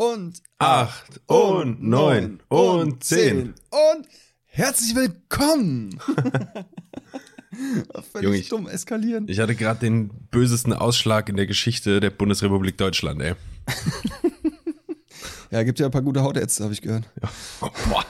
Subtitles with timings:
[0.00, 3.52] und acht und neun und zehn.
[3.68, 4.06] und
[4.46, 6.00] herzlich willkommen.
[8.10, 9.28] Völlig Junge, ich- dumm eskalieren.
[9.28, 13.34] Ich hatte gerade den bösesten Ausschlag in der Geschichte der Bundesrepublik Deutschland, ey.
[15.50, 17.04] Ja, gibt ja ein paar gute Hautärzte, habe ich gehört.
[17.90, 18.04] Boah.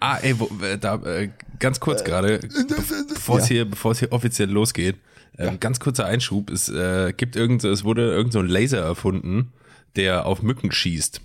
[0.00, 3.54] Ah, ey, wo, äh, da, äh, ganz kurz gerade, be bevor es Ja.
[3.54, 4.96] hier, bevor es hier offiziell losgeht,
[5.38, 9.52] ähm, ganz kurzer Einschub, es äh, gibt irgend, es wurde irgend so ein Laser erfunden,
[9.96, 11.20] der auf Mücken schießt.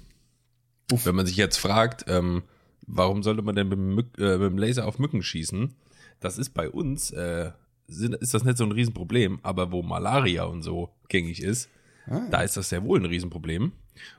[1.05, 2.43] Wenn man sich jetzt fragt, ähm,
[2.85, 5.73] warum sollte man denn mit dem, äh, mit dem Laser auf Mücken schießen?
[6.19, 7.51] Das ist bei uns, äh,
[7.87, 11.69] sind, ist das nicht so ein Riesenproblem, aber wo Malaria und so gängig ist,
[12.05, 12.27] Ah.
[12.29, 13.71] da ist das sehr wohl ein Riesenproblem.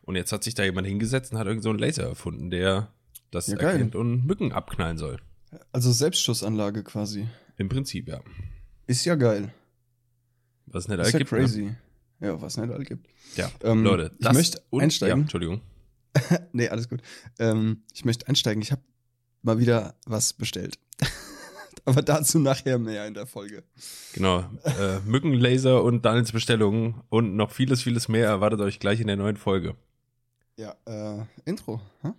[0.03, 2.89] Und jetzt hat sich da jemand hingesetzt und hat irgend so einen Laser erfunden, der
[3.31, 3.73] das Ja, geil.
[3.73, 5.19] erkennt und Mücken abknallen soll.
[5.71, 7.27] Also Selbstschussanlage quasi.
[7.59, 8.21] Im Prinzip, ja.
[8.87, 9.53] Ist ja geil.
[10.67, 11.31] Was nicht Ist ja gibt.
[11.33, 11.77] Ne?
[12.21, 13.09] Ja, was nicht all gibt.
[13.37, 15.19] Ja, Ähm, Leute, ich möchte und, einsteigen.
[15.19, 15.61] Ja, Entschuldigung.
[16.53, 17.03] Nee, alles gut.
[17.39, 18.63] Ähm, ich möchte einsteigen.
[18.63, 18.83] Ich habe
[19.43, 20.79] mal wieder was bestellt.
[21.85, 23.65] Aber dazu nachher mehr in der Folge.
[24.13, 24.45] Genau.
[24.63, 29.17] Äh, Mückenlaser und Daniels Bestellungen und noch vieles, vieles mehr erwartet euch gleich in der
[29.17, 29.75] neuen Folge.
[30.57, 31.81] Ja, äh, Intro.
[32.03, 32.15] Hm?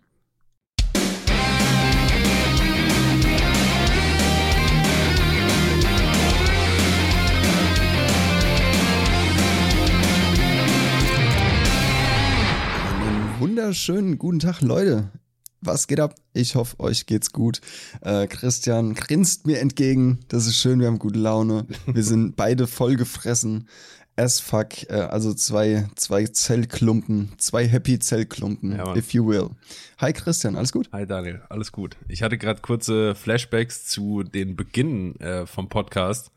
[13.39, 15.11] Wunderschönen guten Tag, Leute.
[15.61, 16.15] Was geht ab?
[16.33, 17.59] Ich hoffe, euch geht's gut.
[18.01, 20.19] Äh, Christian grinst mir entgegen.
[20.27, 21.65] Das ist schön, wir haben gute Laune.
[21.85, 23.67] Wir sind beide vollgefressen.
[24.15, 24.89] As fuck.
[24.89, 29.49] Äh, also zwei, zwei Zellklumpen, zwei Happy Zellklumpen, Ja, if you will.
[29.97, 30.89] Hi Christian, alles gut?
[30.93, 31.97] Hi Daniel, alles gut.
[32.07, 36.31] Ich hatte gerade kurze Flashbacks zu den Beginn äh, vom Podcast.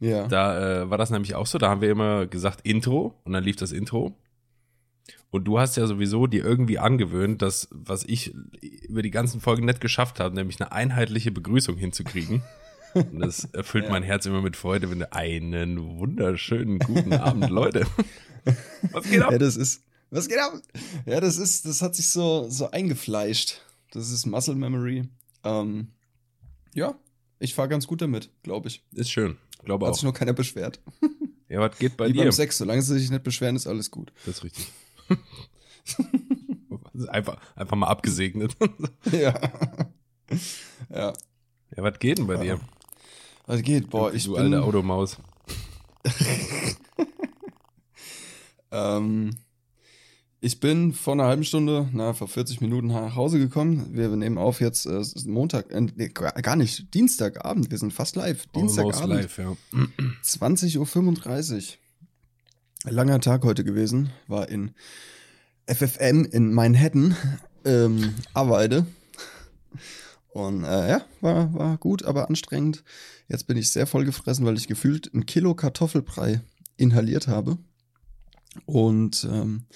[0.00, 0.26] Ja.
[0.26, 1.58] Da äh, war das nämlich auch so.
[1.58, 4.16] Da haben wir immer gesagt Intro und dann lief das Intro.
[5.30, 8.34] Und du hast ja sowieso dir irgendwie angewöhnt, dass, was ich
[8.82, 12.42] über die ganzen Folgen nicht geschafft habe, nämlich eine einheitliche Begrüßung hinzukriegen.
[12.94, 17.86] Und das erfüllt mein Herz immer mit Freude, wenn du einen wunderschönen guten Abend, Leute.
[18.92, 19.32] Was geht ab?
[19.32, 19.82] Ja, das ist.
[20.10, 20.52] Was geht ab?
[21.06, 23.62] Ja, das ist, das hat sich so, so eingefleischt.
[23.92, 25.08] Das ist Muscle Memory.
[25.44, 25.88] Ähm,
[26.74, 26.94] ja,
[27.38, 28.84] ich fahre ganz gut damit, glaube ich.
[28.92, 29.38] Ist schön.
[29.64, 29.96] Glaube Hat auch.
[29.96, 30.80] sich noch keiner beschwert.
[31.48, 32.22] Ja, was geht bei Wie dir?
[32.22, 34.12] beim Sex, solange sie sich nicht beschweren, ist alles gut.
[34.26, 34.66] Das ist richtig.
[37.08, 38.56] Einfach, einfach mal abgesegnet.
[39.10, 39.34] Ja.
[40.90, 41.12] ja.
[41.76, 42.60] Ja, was geht denn bei dir?
[43.46, 43.90] Was geht?
[43.90, 44.42] Boah, ich du bin.
[44.42, 45.16] alte Automaus.
[48.72, 49.36] Ähm,
[50.40, 53.90] ich bin vor einer halben Stunde, na, vor 40 Minuten nach Hause gekommen.
[53.92, 57.70] Wir nehmen auf jetzt äh, Montag, äh, nee, gar nicht, Dienstagabend.
[57.70, 58.46] Wir sind fast live.
[58.54, 59.14] Almost Dienstagabend.
[59.14, 59.56] live, ja.
[60.24, 61.62] 20.35 Uhr.
[62.84, 64.10] Langer Tag heute gewesen.
[64.26, 64.72] War in
[65.66, 67.16] FFM in Manhattan,
[67.64, 68.86] ähm, Arbeide.
[70.30, 72.82] Und äh, ja, war, war gut, aber anstrengend.
[73.28, 76.40] Jetzt bin ich sehr voll gefressen, weil ich gefühlt ein Kilo Kartoffelbrei
[76.76, 77.58] inhaliert habe.
[78.66, 79.66] Und ähm,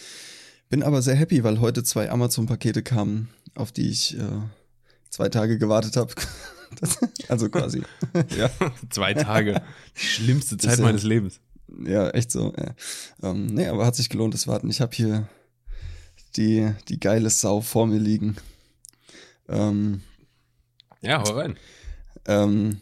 [0.68, 4.40] bin aber sehr happy, weil heute zwei Amazon-Pakete kamen, auf die ich äh,
[5.10, 6.12] zwei Tage gewartet habe.
[7.28, 7.82] also quasi.
[8.36, 8.50] ja.
[8.90, 9.62] Zwei Tage.
[9.96, 11.40] Die schlimmste Zeit meines Lebens.
[11.84, 12.52] Ja, echt so.
[12.56, 12.74] Ja.
[13.30, 14.70] Ähm, nee, aber hat sich gelohnt, das Warten.
[14.70, 15.28] Ich habe hier
[16.36, 18.36] die, die geile Sau vor mir liegen.
[19.48, 20.02] Ähm,
[21.00, 21.56] Ja, hau rein.
[22.26, 22.80] ähm,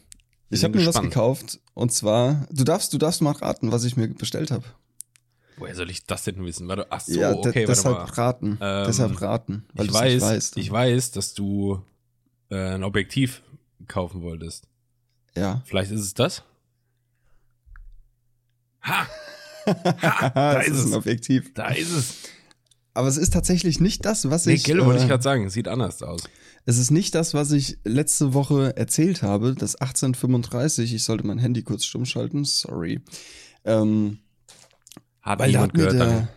[0.50, 3.96] ich habe mir was gekauft und zwar, du darfst, du darfst mal raten, was ich
[3.96, 4.64] mir bestellt habe.
[5.56, 6.66] Woher soll ich das denn wissen?
[6.68, 8.04] Warte, ach so, ja, okay, warte deshalb mal.
[8.04, 8.58] raten.
[8.60, 10.56] Ähm, deshalb raten, weil ich weiß, weißt.
[10.56, 11.82] ich weiß, dass du
[12.50, 13.42] äh, ein Objektiv
[13.88, 14.66] kaufen wolltest.
[15.36, 15.62] ja.
[15.64, 16.42] Vielleicht ist es das?
[18.84, 19.06] Ha!
[20.34, 20.86] da ist ist es.
[20.86, 21.52] ein Objektiv.
[21.54, 22.14] Da ist es.
[22.92, 24.64] Aber es ist tatsächlich nicht das, was Nee, ich.
[24.64, 25.48] Gelle wollte äh, ich gerade sagen.
[25.50, 26.22] Sieht anders aus.
[26.66, 30.94] Es ist nicht das, was ich letzte Woche erzählt habe, das 1835.
[30.94, 33.00] Ich sollte mein Handy kurz stumm schalten, sorry.
[33.64, 34.18] Ähm,
[35.22, 35.92] Hat weil da hat niemand gehört.
[35.94, 36.28] der, Daniel.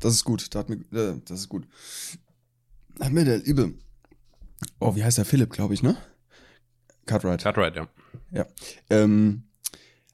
[0.00, 1.66] das ist gut, da hat mir, äh, das ist gut.
[3.00, 3.74] Hat mir der liebe,
[4.80, 5.96] oh, wie heißt der Philipp, glaube ich, ne?
[7.06, 7.42] Cartwright.
[7.42, 7.88] Cartwright, ja.
[8.32, 8.46] Ja.
[8.90, 9.44] Ähm,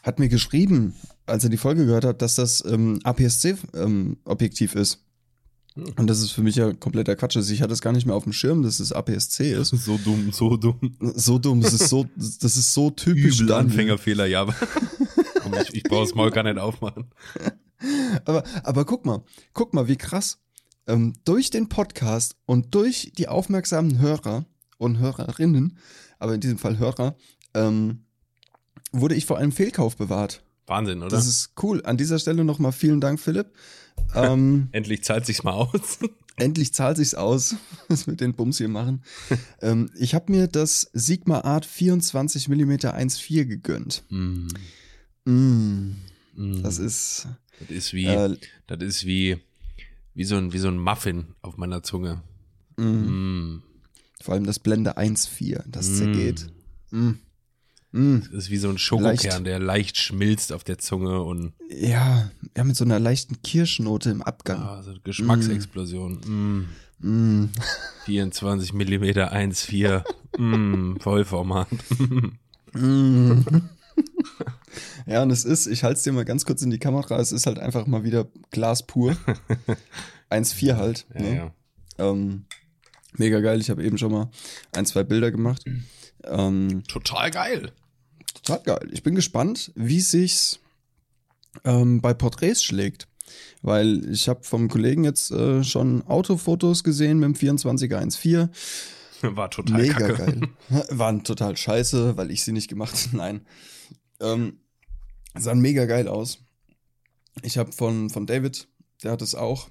[0.03, 0.95] hat mir geschrieben,
[1.27, 5.05] als er die Folge gehört hat, dass das ähm, APS-C-Objektiv ist.
[5.75, 5.85] Hm.
[5.97, 7.37] Und das ist für mich ja kompletter Quatsch.
[7.37, 7.51] ist.
[7.51, 9.71] Ich hatte es gar nicht mehr auf dem Schirm, dass es APS-C ist.
[9.85, 10.97] So dumm, so dumm.
[11.15, 13.41] So dumm, das ist so, das ist so typisch.
[13.41, 13.55] Übel.
[13.55, 14.43] Anfängerfehler, ja.
[14.43, 14.55] aber-
[15.43, 17.07] Komm, ich, ich brauche das Maul gar nicht aufmachen.
[18.25, 19.23] Aber, aber guck mal,
[19.55, 20.39] guck mal, wie krass.
[20.87, 24.45] Ähm, durch den Podcast und durch die aufmerksamen Hörer
[24.77, 25.79] und Hörerinnen,
[26.19, 27.17] aber in diesem Fall Hörer,
[27.55, 28.05] ähm,
[28.93, 30.43] wurde ich vor einem Fehlkauf bewahrt.
[30.67, 31.09] Wahnsinn, oder?
[31.11, 31.83] Das ist cool.
[31.85, 33.49] An dieser Stelle nochmal vielen Dank, Philipp.
[34.15, 35.99] Ähm, Endlich zahlt sich's mal aus.
[36.37, 37.57] endlich zahlt sich's aus,
[37.89, 39.03] was wir den Bums hier machen.
[39.61, 44.05] ähm, ich habe mir das Sigma Art 24 mm 1.4 gegönnt.
[44.11, 44.47] Mm,
[45.27, 45.97] Mm,
[46.35, 46.63] mm.
[46.63, 47.29] das ist
[47.61, 49.37] Das ist wie, äh, das ist wie,
[50.15, 52.23] wie so ein, wie so ein Muffin auf meiner Zunge.
[52.79, 52.83] mm,
[53.57, 53.63] Mm.
[54.23, 55.95] vor allem das Blende 1.4, das Mm.
[55.97, 56.47] zergeht.
[56.91, 57.11] Mm.
[57.93, 58.21] Mm.
[58.33, 62.65] Das ist wie so ein Schokokern, der leicht schmilzt auf der Zunge und Ja, ja,
[62.65, 64.61] mit so einer leichten Kirschnote im Abgang.
[64.61, 66.69] ah, so eine Geschmacksexplosion.
[67.01, 67.43] Mm.
[67.43, 67.51] Mm.
[68.05, 70.05] 24 mm 1,4.
[70.39, 71.69] mm, Vollformat.
[72.73, 73.41] Mm.
[75.07, 77.33] ja, und es ist, ich halte es dir mal ganz kurz in die Kamera, es
[77.33, 79.17] ist halt einfach mal wieder Glas pur.
[80.31, 81.07] 1,4 halt.
[81.15, 81.37] Ja, ne?
[81.37, 81.55] ja.
[81.99, 82.45] Ähm,
[83.17, 84.31] mega geil, ich habe eben schon mal
[84.73, 85.65] ein, zwei Bilder gemacht.
[86.25, 87.73] Ähm, Total geil.
[88.43, 88.89] Total geil.
[88.93, 90.61] Ich bin gespannt, wie sich's
[91.65, 93.07] ähm, bei Porträts schlägt.
[93.63, 98.49] Weil ich habe vom Kollegen jetzt äh, schon Autofotos gesehen mit dem 24er 1.4.
[99.37, 100.15] War total Mega kacke.
[100.15, 100.41] geil.
[100.91, 103.17] Waren total scheiße, weil ich sie nicht gemacht habe.
[103.17, 103.47] Nein.
[104.21, 104.59] Ähm,
[105.39, 106.39] sahen mega geil aus.
[107.43, 108.67] Ich habe von, von David,
[109.03, 109.69] der hat es auch.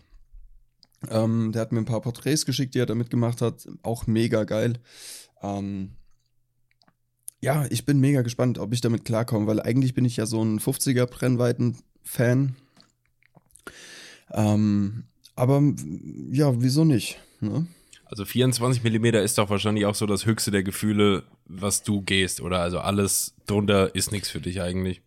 [1.09, 3.67] Ähm, der hat mir ein paar Porträts geschickt, die er damit gemacht hat.
[3.83, 4.79] Auch mega geil.
[5.41, 5.91] Ähm,
[7.41, 10.43] ja, ich bin mega gespannt, ob ich damit klarkomme, weil eigentlich bin ich ja so
[10.43, 12.55] ein 50er Brennweiten-Fan.
[14.31, 15.03] Ähm,
[15.35, 15.61] aber
[16.31, 17.19] ja, wieso nicht?
[17.39, 17.67] Ne?
[18.05, 22.41] Also 24 mm ist doch wahrscheinlich auch so das höchste der Gefühle, was du gehst,
[22.41, 22.59] oder?
[22.59, 25.01] Also alles drunter ist nichts für dich eigentlich.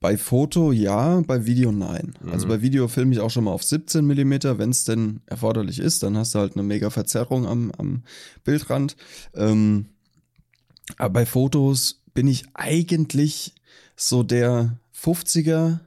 [0.00, 2.14] Bei Foto ja, bei Video nein.
[2.30, 2.50] Also Mhm.
[2.50, 6.02] bei Video filme ich auch schon mal auf 17 mm, wenn es denn erforderlich ist.
[6.02, 8.02] Dann hast du halt eine mega Verzerrung am, am
[8.42, 8.96] Bildrand.
[9.34, 9.86] Ähm,
[10.98, 13.54] aber bei Fotos bin ich eigentlich
[13.96, 15.80] so der 50er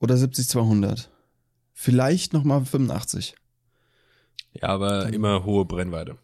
[0.00, 1.08] oder 70-200.
[1.72, 3.34] Vielleicht nochmal 85.
[4.54, 6.18] Ja, aber immer hohe Brennweite.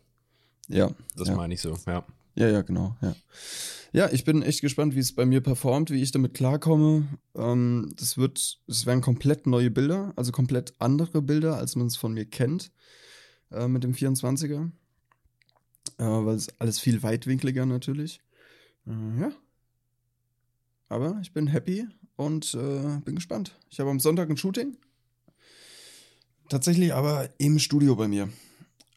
[0.69, 0.91] Ja.
[1.17, 1.37] Das ja.
[1.37, 2.05] meine ich so, ja.
[2.35, 3.15] Ja, ja, genau, ja.
[3.93, 7.09] Ja, ich bin echt gespannt, wie es bei mir performt, wie ich damit klarkomme.
[7.35, 11.97] Ähm, das wird, es werden komplett neue Bilder, also komplett andere Bilder, als man es
[11.97, 12.71] von mir kennt,
[13.51, 14.71] äh, mit dem 24er.
[15.99, 18.21] Äh, weil es alles viel weitwinkliger natürlich.
[18.87, 19.33] Äh, ja.
[20.89, 21.87] Aber ich bin happy
[22.17, 23.57] und äh, bin gespannt.
[23.69, 24.77] Ich habe am Sonntag ein Shooting.
[26.49, 28.31] Tatsächlich aber im Studio bei mir.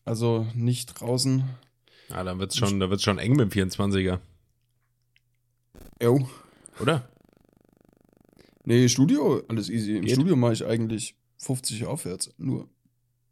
[0.05, 1.43] Also nicht draußen.
[2.09, 4.19] Ja, dann wird's schon, da wird's schon eng mit dem 24er,
[6.01, 6.27] Jo.
[6.79, 7.07] oder?
[8.65, 9.97] Nee, Studio, alles easy.
[9.97, 10.15] Im Geht.
[10.15, 12.31] Studio mache ich eigentlich 50 aufwärts.
[12.37, 12.67] Nur.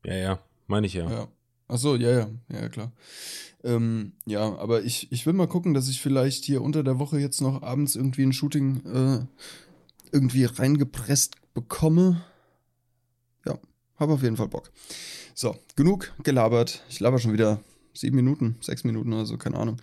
[0.05, 1.09] Ja, ja, meine ich ja.
[1.09, 1.27] Ja.
[1.69, 2.91] Ach so, ja, ja, ja, klar.
[3.63, 7.19] Ähm, ja, aber ich, ich will mal gucken, dass ich vielleicht hier unter der Woche
[7.19, 9.19] jetzt noch abends irgendwie ein Shooting äh,
[10.11, 12.23] irgendwie reingepresst bekomme.
[13.45, 13.59] Ja,
[13.97, 14.71] habe auf jeden Fall Bock.
[15.35, 16.83] So, genug gelabert.
[16.89, 17.61] Ich laber schon wieder
[17.93, 19.77] sieben Minuten, sechs Minuten oder so, keine Ahnung.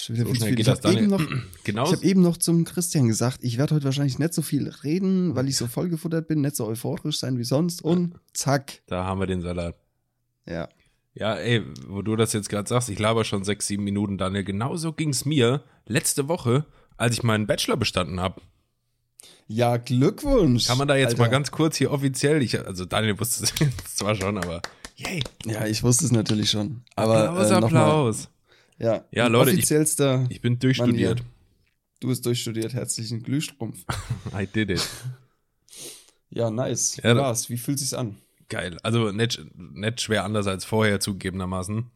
[0.00, 1.20] Schon wieder So viel Ich habe eben noch
[1.64, 5.36] ich habe eben noch zum Christian gesagt, ich werde heute wahrscheinlich nicht so viel reden,
[5.36, 7.82] weil ich so vollgefuttert bin, nicht so euphorisch sein wie sonst.
[7.82, 8.82] Und zack.
[8.86, 9.76] Da haben wir den Salat.
[10.48, 10.68] Ja.
[11.14, 14.44] Ja, ey, wo du das jetzt gerade sagst, ich laber schon sechs, sieben Minuten, Daniel.
[14.44, 16.66] Genauso ging's mir letzte Woche,
[16.98, 18.42] als ich meinen Bachelor bestanden habe.
[19.48, 20.66] Ja, Glückwunsch.
[20.66, 21.22] Kann man da jetzt Alter.
[21.22, 24.60] mal ganz kurz hier offiziell, ich, also Daniel wusste es jetzt zwar schon, aber
[24.96, 26.82] yay, Ja, ich wusste es natürlich schon.
[26.96, 28.28] Aber Applaus, äh, mal, Applaus.
[28.78, 29.70] ja, Ja, Leute, ich-
[30.28, 31.22] Ich bin durchstudiert.
[32.00, 33.84] du bist durchstudiert, herzlichen Glühstrumpf.
[34.38, 34.86] I did it.
[36.28, 36.98] Ja, nice.
[37.02, 38.16] Ja, Wie fühlt sich's an?
[38.48, 38.78] Geil.
[38.82, 41.90] Also nicht, nicht schwer anders als vorher zugegebenermaßen.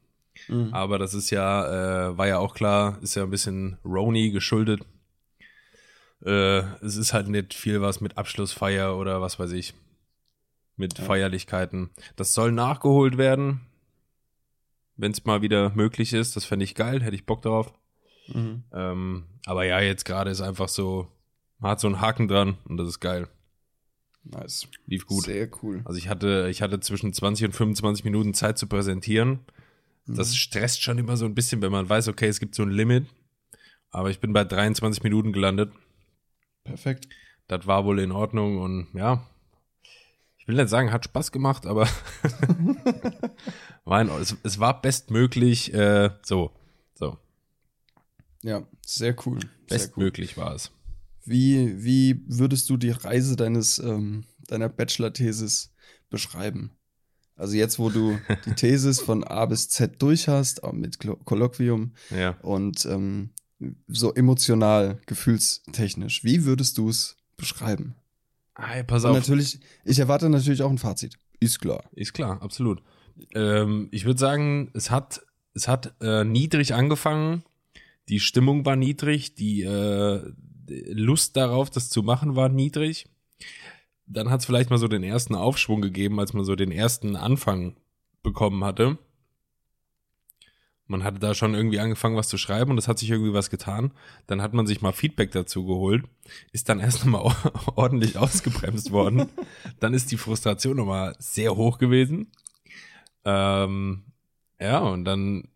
[0.48, 0.74] Mhm.
[0.74, 4.80] Aber das ist ja, äh, war ja auch klar, ist ja ein bisschen Roni geschuldet.
[6.24, 9.74] Äh, es ist halt nicht viel was mit Abschlussfeier oder was weiß ich.
[10.76, 11.04] Mit Ja.
[11.04, 11.90] Feierlichkeiten.
[12.16, 13.60] Das soll nachgeholt werden.
[14.96, 16.36] Wenn es mal wieder möglich ist.
[16.36, 17.72] Das fände ich geil, hätte ich Bock drauf.
[18.28, 18.64] Mhm.
[18.72, 21.08] Ähm, aber ja, jetzt gerade ist einfach so,
[21.58, 23.28] man hat so einen Haken dran und das ist geil.
[24.24, 24.68] Nice.
[24.86, 25.24] Lief gut.
[25.24, 25.80] Sehr cool.
[25.84, 29.40] Also ich hatte, ich hatte zwischen 20 und 25 Minuten Zeit zu präsentieren.
[30.06, 30.34] Das Mhm.
[30.34, 33.06] stresst schon immer so ein bisschen, wenn man weiß, okay, es gibt so ein Limit.
[33.90, 35.72] Aber ich bin bei 23 Minuten gelandet.
[36.64, 37.08] Perfekt.
[37.48, 39.26] Das war wohl in Ordnung und ja,
[40.38, 41.88] ich will nicht sagen, hat Spaß gemacht, aber
[43.84, 46.52] war es, es war bestmöglich, äh, so,
[46.94, 47.18] so,
[48.42, 49.40] Ja, sehr cool.
[49.40, 49.66] Sehr cool.
[49.68, 50.70] bestmöglich war es.
[51.24, 55.72] Wie, wie würdest du die Reise deines, ähm, deiner Bachelor-Thesis
[56.08, 56.70] beschreiben?
[57.36, 61.92] Also jetzt, wo du die Thesis von A bis Z durch hast, auch mit Kolloquium
[62.10, 62.30] Ja.
[62.42, 63.30] und ähm,
[63.88, 66.24] so emotional, gefühlstechnisch.
[66.24, 67.94] Wie würdest du es beschreiben?
[68.56, 69.16] Hey, pass Und auf.
[69.18, 71.16] natürlich, ich erwarte natürlich auch ein Fazit.
[71.40, 71.84] Ist klar.
[71.92, 72.82] Ist klar, absolut.
[73.34, 75.22] Ähm, ich würde sagen, es hat,
[75.54, 77.42] es hat äh, niedrig angefangen.
[78.08, 80.22] Die Stimmung war niedrig, die äh,
[80.70, 83.08] Lust darauf, das zu machen, war niedrig.
[84.06, 87.16] Dann hat es vielleicht mal so den ersten Aufschwung gegeben, als man so den ersten
[87.16, 87.76] Anfang
[88.22, 88.98] bekommen hatte.
[90.86, 93.48] Man hatte da schon irgendwie angefangen, was zu schreiben und es hat sich irgendwie was
[93.48, 93.92] getan.
[94.26, 96.04] Dann hat man sich mal Feedback dazu geholt,
[96.50, 97.32] ist dann erst nochmal
[97.76, 99.28] ordentlich ausgebremst worden.
[99.78, 102.32] Dann ist die Frustration nochmal sehr hoch gewesen.
[103.24, 104.02] Ähm,
[104.60, 105.48] ja, und dann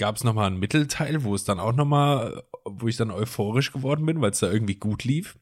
[0.00, 4.06] gab es nochmal einen Mittelteil, wo es dann auch nochmal, wo ich dann euphorisch geworden
[4.06, 5.38] bin, weil es da irgendwie gut lief.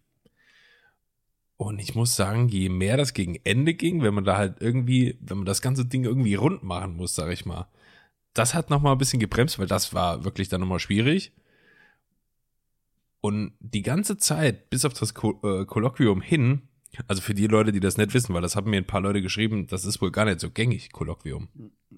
[1.57, 5.17] Und ich muss sagen, je mehr das gegen Ende ging, wenn man da halt irgendwie,
[5.21, 7.69] wenn man das ganze Ding irgendwie rund machen muss, sag ich mal,
[8.35, 11.33] das hat nochmal ein bisschen gebremst, weil das war wirklich dann nochmal schwierig.
[13.21, 16.68] Und die ganze Zeit, bis auf das äh, Kolloquium hin,
[17.07, 19.23] also für die Leute, die das nicht wissen, weil das haben mir ein paar Leute
[19.23, 21.49] geschrieben, das ist wohl gar nicht so gängig, Kolloquium.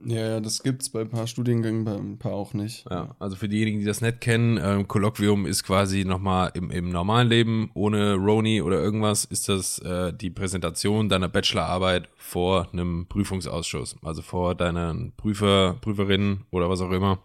[0.04, 2.86] Ja, ja, das gibt's bei ein paar Studiengängen, bei ein paar auch nicht.
[2.90, 6.90] Ja, also für diejenigen, die das nicht kennen, ähm, Kolloquium ist quasi nochmal im, im
[6.90, 13.06] normalen Leben, ohne Roni oder irgendwas, ist das äh, die Präsentation deiner Bachelorarbeit vor einem
[13.08, 17.18] Prüfungsausschuss, also vor deinen Prüfer, Prüferinnen oder was auch immer.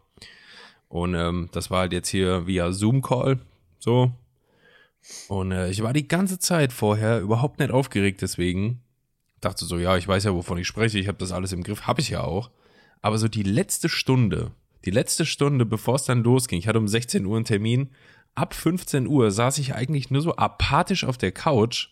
[0.88, 3.40] Und ähm, das war halt jetzt hier via Zoom-Call,
[3.80, 4.12] so.
[5.28, 8.82] Und äh, ich war die ganze Zeit vorher überhaupt nicht aufgeregt deswegen.
[9.42, 11.88] Dachte so, ja, ich weiß ja, wovon ich spreche, ich habe das alles im Griff,
[11.88, 12.50] habe ich ja auch.
[13.02, 14.52] Aber so die letzte Stunde,
[14.86, 17.90] die letzte Stunde, bevor es dann losging, ich hatte um 16 Uhr einen Termin,
[18.34, 21.90] ab 15 Uhr saß ich eigentlich nur so apathisch auf der Couch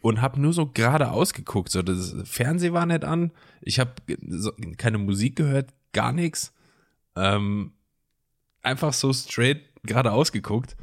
[0.00, 1.70] und habe nur so geradeaus geguckt.
[1.70, 3.32] So, das Fernseh war nicht an,
[3.62, 3.92] ich habe
[4.28, 6.52] so, keine Musik gehört, gar nichts.
[7.16, 7.72] Ähm,
[8.62, 10.76] einfach so straight geradeaus geguckt.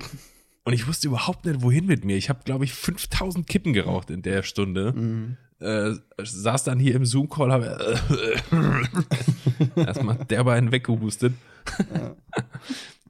[0.64, 2.18] Und ich wusste überhaupt nicht, wohin mit mir.
[2.18, 4.94] Ich habe, glaube ich, 5000 Kippen geraucht in der Stunde.
[4.94, 5.38] Mhm.
[5.60, 7.96] Äh, saß dann hier im Zoom-Call, habe
[9.76, 11.34] äh, erstmal derbe einen weggehustet.
[11.94, 12.16] Ja.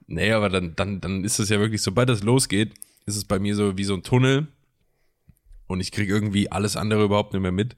[0.07, 2.73] nee, aber dann, dann, dann ist es ja wirklich, sobald das losgeht,
[3.05, 4.47] ist es bei mir so wie so ein Tunnel.
[5.67, 7.75] Und ich kriege irgendwie alles andere überhaupt nicht mehr mit.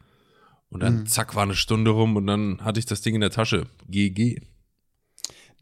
[0.69, 1.05] Und dann Mhm.
[1.05, 3.67] zack, war eine Stunde rum und dann hatte ich das Ding in der Tasche.
[3.89, 4.41] GG.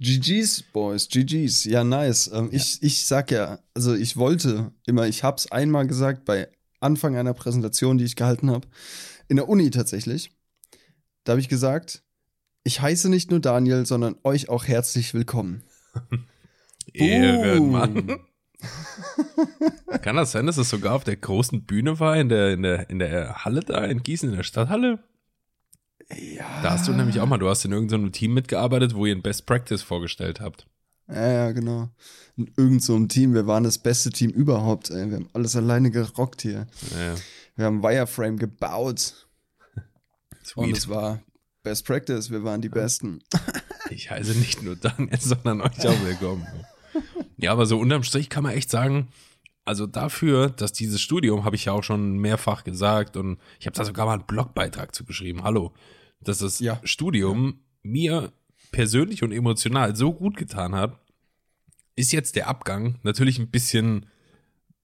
[0.02, 1.64] GG's, Boys, GG's.
[1.66, 2.30] Ja, nice.
[2.34, 6.48] Ähm, Ich, ich sag ja, also ich wollte immer, ich hab's einmal gesagt bei
[6.80, 8.68] Anfang einer Präsentation, die ich gehalten habe,
[9.28, 10.32] in der Uni tatsächlich.
[11.24, 12.04] Da habe ich gesagt,
[12.64, 15.62] ich heiße nicht nur Daniel, sondern euch auch herzlich willkommen.
[16.94, 18.18] Ehrenmann.
[20.02, 22.90] Kann das sein, dass es sogar auf der großen Bühne war, in der, in der,
[22.90, 25.00] in der Halle da in Gießen, in der Stadthalle?
[26.18, 26.62] Ja.
[26.62, 29.22] Da hast du nämlich auch mal, du hast in irgendeinem Team mitgearbeitet, wo ihr ein
[29.22, 30.68] Best Practice vorgestellt habt.
[31.08, 31.90] Ja, ja, genau.
[32.38, 35.10] In irgend so Team, wir waren das beste Team überhaupt, ey.
[35.10, 36.68] Wir haben alles alleine gerockt hier.
[36.92, 37.16] Ja,
[37.56, 39.28] Wir haben Wireframe gebaut.
[40.56, 40.78] Und sweet.
[40.78, 41.22] es war
[41.64, 43.20] Best Practice, wir waren die Besten.
[43.90, 46.48] Ich heiße nicht nur Daniel, sondern euch auch willkommen.
[47.36, 49.10] Ja, aber so unterm Strich kann man echt sagen,
[49.66, 53.76] also dafür, dass dieses Studium, habe ich ja auch schon mehrfach gesagt und ich habe
[53.76, 55.74] da sogar mal einen Blogbeitrag zu geschrieben, hallo,
[56.24, 56.80] dass das Ja.
[56.84, 58.32] Studium mir
[58.72, 60.98] persönlich und emotional so gut getan hat,
[61.96, 64.06] ist jetzt der Abgang natürlich ein bisschen,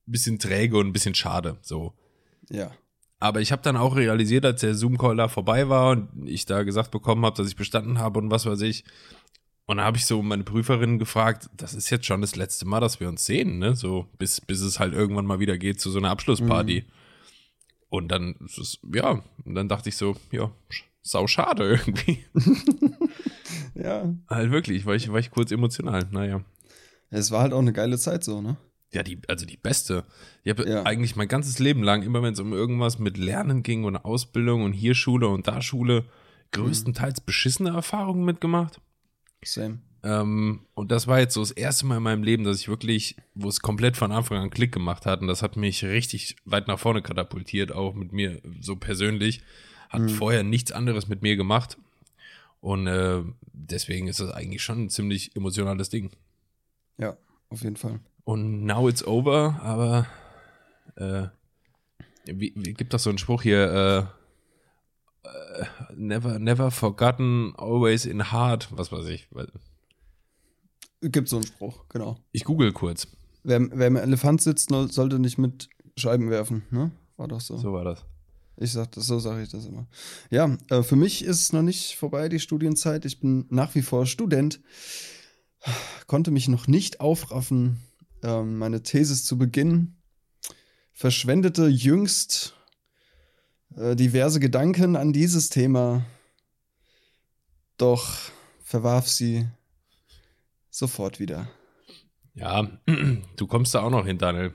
[0.06, 1.94] bisschen träge und ein bisschen schade, so.
[2.50, 2.72] Ja.
[3.20, 6.64] Aber ich habe dann auch realisiert, als der Zoom-Call da vorbei war und ich da
[6.64, 8.84] gesagt bekommen habe, dass ich bestanden habe und was weiß ich.
[9.66, 12.80] Und da habe ich so meine Prüferin gefragt, das ist jetzt schon das letzte Mal,
[12.80, 13.76] dass wir uns sehen, ne?
[13.76, 16.86] So, bis, bis es halt irgendwann mal wieder geht zu so einer Abschlussparty.
[17.90, 20.52] Und dann ist es, ja, und dann dachte ich so, ja,
[21.08, 22.26] sau schade irgendwie.
[23.76, 24.12] Ja.
[24.28, 26.42] halt wirklich, war ich, war ich kurz emotional, naja.
[27.10, 28.58] Es war halt auch eine geile Zeit so, ne?
[28.92, 30.04] Ja, die, also die beste.
[30.44, 30.84] Ich habe Ja.
[30.84, 34.64] eigentlich mein ganzes Leben lang, immer wenn es um irgendwas mit Lernen ging und Ausbildung
[34.64, 36.06] und hier Schule und da Schule,
[36.52, 38.82] größtenteils beschissene Erfahrungen mitgemacht.
[39.44, 39.80] Same.
[40.04, 43.18] Ähm, und das war jetzt so das erste Mal in meinem Leben, dass ich wirklich,
[43.36, 45.22] wo es komplett von Anfang an Klick gemacht hat.
[45.22, 49.42] Und das hat mich richtig weit nach vorne katapultiert, auch mit mir so persönlich.
[49.90, 51.78] Hat vorher nichts anderes mit mir gemacht.
[52.62, 56.12] Und äh, deswegen ist das eigentlich schon ein ziemlich emotionales Ding.
[56.98, 57.18] Ja,
[57.50, 58.00] auf jeden Fall.
[58.24, 60.08] Und now it's over, aber
[60.96, 61.28] äh,
[62.26, 64.12] wie, wie gibt das so einen Spruch hier?
[65.24, 65.66] Äh, äh,
[65.96, 68.70] never, never forgotten, always in heart.
[68.72, 69.28] Was weiß ich.
[71.02, 72.18] Gibt so einen Spruch, genau.
[72.32, 73.08] Ich google kurz.
[73.44, 76.92] Wer, wer im Elefant sitzt, sollte nicht mit Scheiben werfen, ne?
[77.16, 77.58] War doch so.
[77.58, 78.06] So war das.
[78.60, 79.88] Ich sag das, so sage ich das immer.
[80.32, 83.06] Ja, äh, für mich ist es noch nicht vorbei, die Studienzeit.
[83.06, 84.60] Ich bin nach wie vor Student.
[86.08, 87.80] konnte mich noch nicht aufraffen,
[88.24, 90.02] ähm, meine Thesis zu beginnen.
[90.94, 92.56] Verschwendete jüngst
[93.76, 96.06] äh, diverse Gedanken an dieses Thema,
[97.78, 98.08] doch
[98.64, 99.48] verwarf sie
[100.70, 101.48] sofort wieder.
[102.34, 102.68] Ja,
[103.36, 104.54] du kommst da auch noch hin, Daniel.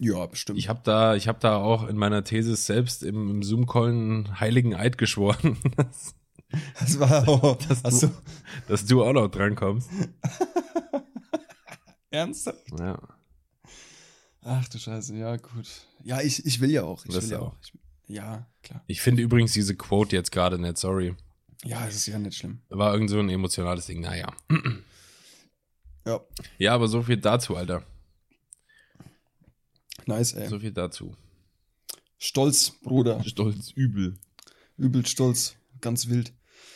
[0.00, 0.58] Ja, bestimmt.
[0.58, 4.40] Ich habe da, ich habe da auch in meiner Thesis selbst im, im Zoom-Call einen
[4.40, 6.14] heiligen Eid geschworen, dass,
[6.80, 8.12] das war auch, dass, du, du,
[8.68, 9.88] dass du auch noch drankommst.
[12.10, 12.64] ernsthaft?
[12.78, 12.98] Ja,
[14.44, 15.66] Ach du Scheiße, ja, gut.
[16.02, 17.04] Ja, ich, ich will ja auch.
[17.06, 17.52] Ich will ja auch.
[17.52, 17.56] auch.
[17.62, 17.72] Ich,
[18.06, 18.84] ja, klar.
[18.86, 21.16] ich finde übrigens diese Quote jetzt gerade nicht, sorry.
[21.64, 22.60] Ja, es ist ja nicht schlimm.
[22.68, 24.32] War irgend so ein emotionales Ding, naja.
[26.06, 26.20] Ja,
[26.58, 27.82] Ja, aber so viel dazu, Alter.
[30.06, 30.48] Nice, ey.
[30.48, 31.14] So viel dazu.
[32.18, 33.22] Stolz, Bruder.
[33.26, 34.14] Stolz, übel.
[34.76, 35.56] Übel stolz.
[35.80, 36.32] Ganz wild.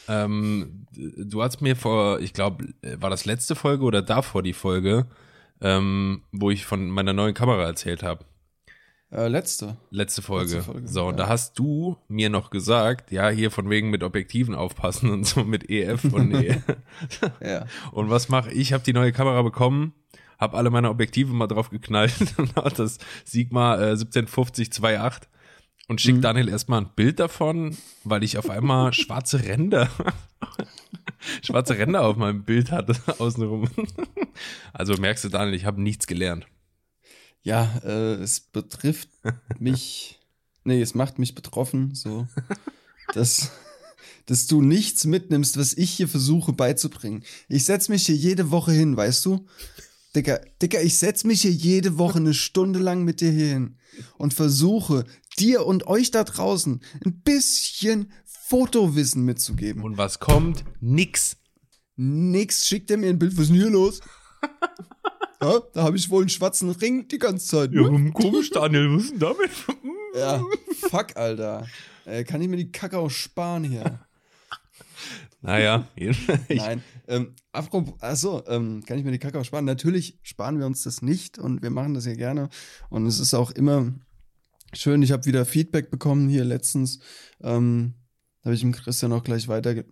[0.09, 5.07] Ähm, du hast mir vor, ich glaube, war das letzte Folge oder davor die Folge,
[5.61, 8.25] ähm, wo ich von meiner neuen Kamera erzählt habe.
[9.11, 9.79] Äh, letzte.
[9.91, 10.57] Letzte Folge.
[10.57, 11.25] Letzte Folge, so, und ja.
[11.25, 15.45] da hast du mir noch gesagt, ja, hier von wegen mit Objektiven aufpassen und so
[15.45, 16.63] mit EF und E.
[17.41, 17.67] Ja.
[17.93, 18.59] Und was mache ich?
[18.59, 19.95] Ich habe die neue Kamera bekommen,
[20.39, 25.23] habe alle meine Objektive mal drauf geknallt und hab das Sigma äh, 1750 2.8
[25.89, 26.23] und schick Mhm.
[26.23, 29.89] Daniel erstmal ein Bild davon, weil ich auf einmal schwarze Ränder
[31.43, 33.69] schwarze Ränder auf meinem Bild hatte außenrum.
[34.73, 36.47] Also merkst du Daniel, ich habe nichts gelernt.
[37.43, 39.09] Ja, äh, es betrifft
[39.59, 40.19] mich.
[40.65, 42.27] Nee, es macht mich betroffen, so.
[43.15, 43.53] Dass,
[44.27, 47.25] dass du nichts mitnimmst, was ich hier versuche beizubringen.
[47.49, 49.47] Ich setz mich hier jede Woche hin, weißt du?
[50.19, 53.77] Dicker, Dicker, ich setz mich hier jede Woche eine Stunde lang mit dir hin
[54.17, 55.05] und versuche,
[55.39, 59.85] dir und euch da draußen ein bisschen Fotowissen mitzugeben.
[59.85, 60.65] Und was kommt?
[60.81, 61.37] Nix.
[61.95, 64.01] Nix, schickt er mir ein Bild, was ist denn hier los?
[65.41, 67.71] ja, da habe ich wohl einen schwarzen Ring die ganze Zeit.
[67.71, 68.11] ne?
[68.11, 69.51] komisch, Daniel, was ist denn damit?
[70.17, 70.43] Ja,
[70.91, 71.69] fuck, Alter.
[72.07, 74.01] Äh, kann ich mir die Kacke auch sparen hier?
[75.41, 76.83] Naja, ich, Nein.
[77.07, 79.65] Ähm, apropos, achso, ähm, kann ich mir die Kacke auch sparen?
[79.65, 82.49] Natürlich sparen wir uns das nicht und wir machen das ja gerne.
[82.91, 83.93] Und es ist auch immer
[84.73, 85.03] schön.
[85.03, 86.99] Ich habe wieder Feedback bekommen hier letztens.
[87.41, 87.95] Ähm,
[88.43, 89.85] da habe ich dem Christian auch gleich weiter.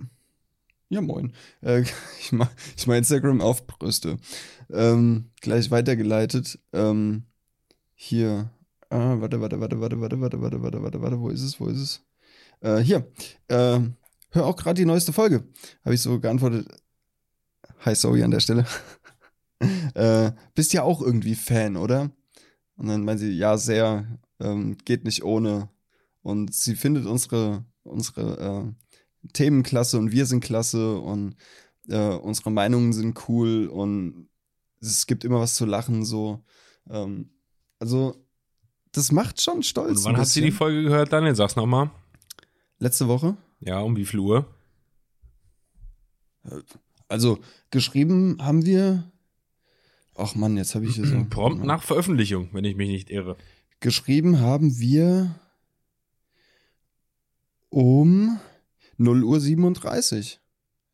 [0.89, 1.33] Ja, moin.
[1.63, 1.85] Äh,
[2.21, 4.19] ich mach, ich mach Instagram auf Brüste.
[4.71, 6.59] Ähm, gleich weitergeleitet.
[6.73, 7.25] Ähm,
[7.95, 8.51] hier.
[8.91, 11.67] Ah, warte, warte, warte, warte, warte, warte, warte, warte, warte, warte, wo ist es, wo
[11.69, 12.05] ist es?
[12.61, 13.07] Äh, hier.
[13.49, 13.97] Ähm,
[14.37, 15.45] hör auch gerade die neueste Folge.
[15.85, 16.69] Habe ich so geantwortet.
[17.85, 18.67] Hi, sorry an der Stelle.
[19.95, 22.11] äh, bist ja auch irgendwie Fan, oder?
[22.77, 24.07] Und dann meint sie, ja, sehr,
[24.39, 25.71] ähm, geht nicht ohne.
[26.23, 28.75] Und sie findet unsere, unsere
[29.25, 31.37] äh, Themen klasse und wir sind klasse und
[31.89, 34.29] äh, unsere Meinungen sind cool und
[34.81, 36.45] es gibt immer was zu lachen, so.
[36.91, 37.31] Ähm,
[37.79, 38.17] also,
[38.93, 39.99] das macht schon stolz.
[39.99, 40.51] Und wann hast du die.
[40.51, 41.35] Folge gehört, Daniel?
[41.35, 41.91] Sag's nochmal.
[42.79, 43.37] Letzte Woche.
[43.61, 44.47] Ja, um wie viel Uhr?
[47.09, 47.39] Also,
[47.71, 49.11] geschrieben haben wir.
[50.15, 51.25] Ach Mann, jetzt habe ich hier so.
[51.31, 53.37] Prompt nach Veröffentlichung, wenn ich mich nicht irre.
[53.81, 55.35] Geschrieben haben wir
[57.69, 58.39] um
[58.97, 60.41] 0 Uhr 37.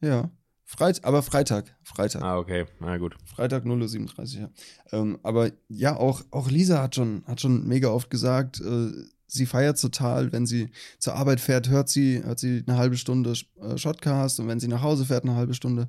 [0.01, 0.31] Ja.
[0.64, 1.77] Freit aber Freitag.
[1.83, 2.22] Freitag.
[2.22, 2.66] Ah, okay.
[2.81, 3.16] Na gut.
[3.27, 4.51] Freitag 0 Uhr 37, ja.
[4.90, 8.90] Ähm, aber ja, auch, auch Lisa hat schon, hat schon mega oft gesagt, äh,
[9.33, 13.35] sie feiert total, wenn sie zur Arbeit fährt, hört sie, hört sie eine halbe Stunde
[13.61, 15.88] äh, Shotcast und wenn sie nach Hause fährt, eine halbe Stunde.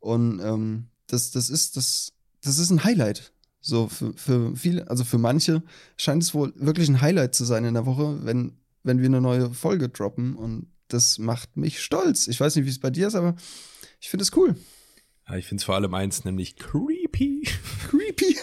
[0.00, 3.32] Und ähm, das, das ist, das, das ist ein Highlight.
[3.60, 5.62] So für, für viele, also für manche
[5.96, 9.20] scheint es wohl wirklich ein Highlight zu sein in der Woche, wenn, wenn wir eine
[9.20, 10.36] neue Folge droppen.
[10.36, 12.26] Und das macht mich stolz.
[12.26, 13.36] Ich weiß nicht, wie es bei dir ist, aber
[14.00, 14.56] ich finde es cool.
[15.28, 17.48] Ja, ich finde es vor allem eins, nämlich creepy.
[17.88, 18.36] Creepy.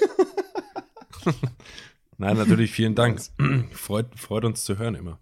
[2.19, 3.21] Nein, natürlich vielen Dank.
[3.71, 5.19] freut, freut uns zu hören immer.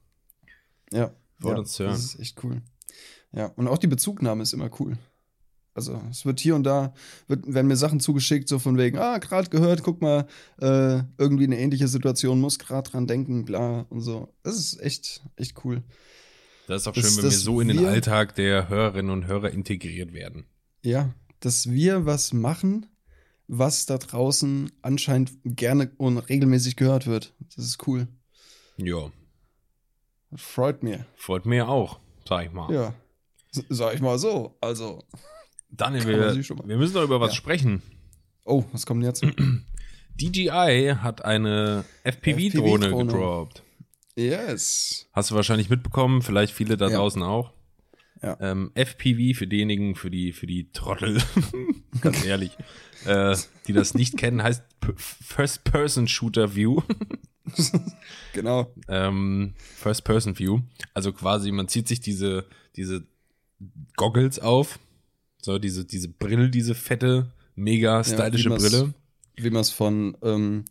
[0.92, 1.12] Ja.
[1.40, 1.94] Freut ja, uns zu hören.
[1.94, 2.62] Das ist echt cool.
[3.32, 4.98] Ja, und auch die Bezugnahme ist immer cool.
[5.76, 6.96] Also es wird hier und da,
[7.28, 10.26] wird, werden mir Sachen zugeschickt, so von wegen, ah, gerade gehört, guck mal,
[10.60, 14.34] äh, irgendwie eine ähnliche Situation, muss gerade dran denken, bla und so.
[14.42, 15.84] Das ist echt, echt cool.
[16.66, 19.52] Das ist auch schön, wenn wir so in den wir- Alltag der Hörerinnen und Hörer
[19.52, 20.48] integriert werden.
[20.82, 22.88] Ja, dass wir was machen,
[23.48, 27.34] was da draußen anscheinend gerne und regelmäßig gehört wird.
[27.56, 28.08] Das ist cool.
[28.78, 29.12] Ja,
[30.36, 31.06] freut mir.
[31.16, 32.74] freut mir auch, sag ich mal.
[32.74, 32.94] Ja.
[33.54, 34.56] S- Sag ich mal so.
[34.62, 35.04] Also.
[35.70, 37.36] Daniel, wir, wir müssen doch über was Ja.
[37.38, 37.82] sprechen.
[38.44, 39.22] Oh, was kommt denn jetzt?
[40.20, 43.06] DJI hat eine FPV-Drohne FPV-Drohne.
[43.14, 43.64] gedroppt.
[44.16, 45.08] yes.
[45.14, 46.98] Hast du wahrscheinlich mitbekommen, vielleicht viele da Ja.
[46.98, 47.52] draußen auch.
[48.24, 48.38] Ja.
[48.40, 51.22] Ähm, FPV für diejenigen, für die, für die Trottel,
[52.02, 52.52] ganz ehrlich,
[53.06, 53.36] äh,
[53.68, 56.82] die das nicht kennen, heißt P- First-Person-Shooter View.
[58.34, 58.74] Genau.
[58.88, 60.60] ähm, First-Person-View.
[60.94, 63.06] Also quasi, man zieht sich diese, diese
[63.96, 64.80] Goggles auf,
[65.42, 68.94] so diese, diese Brille, diese fette, mega stylische wie man's- Brille.
[69.38, 70.66] Wie man es von ähm,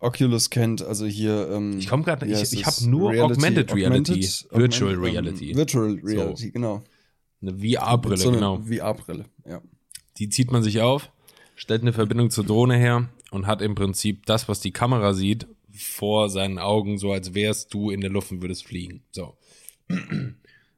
[0.00, 1.48] Oculus kennt, also hier.
[1.50, 2.66] Ähm, Ich komm grad- wie ich- ich es?
[2.66, 5.54] hab nur Augmented Reality, Virtual ähm, Reality.
[5.54, 6.82] Virtual Reality, genau.
[7.42, 8.58] Eine VR-Brille, So genau.
[8.58, 9.60] VR-Brille, ja.
[10.18, 11.10] Die zieht man sich auf,
[11.54, 15.46] stellt eine Verbindung zur Drohne her und hat im Prinzip das, was die Kamera sieht,
[15.72, 19.02] vor seinen Augen, so als wärst du in der Luft und würdest fliegen.
[19.12, 19.36] So.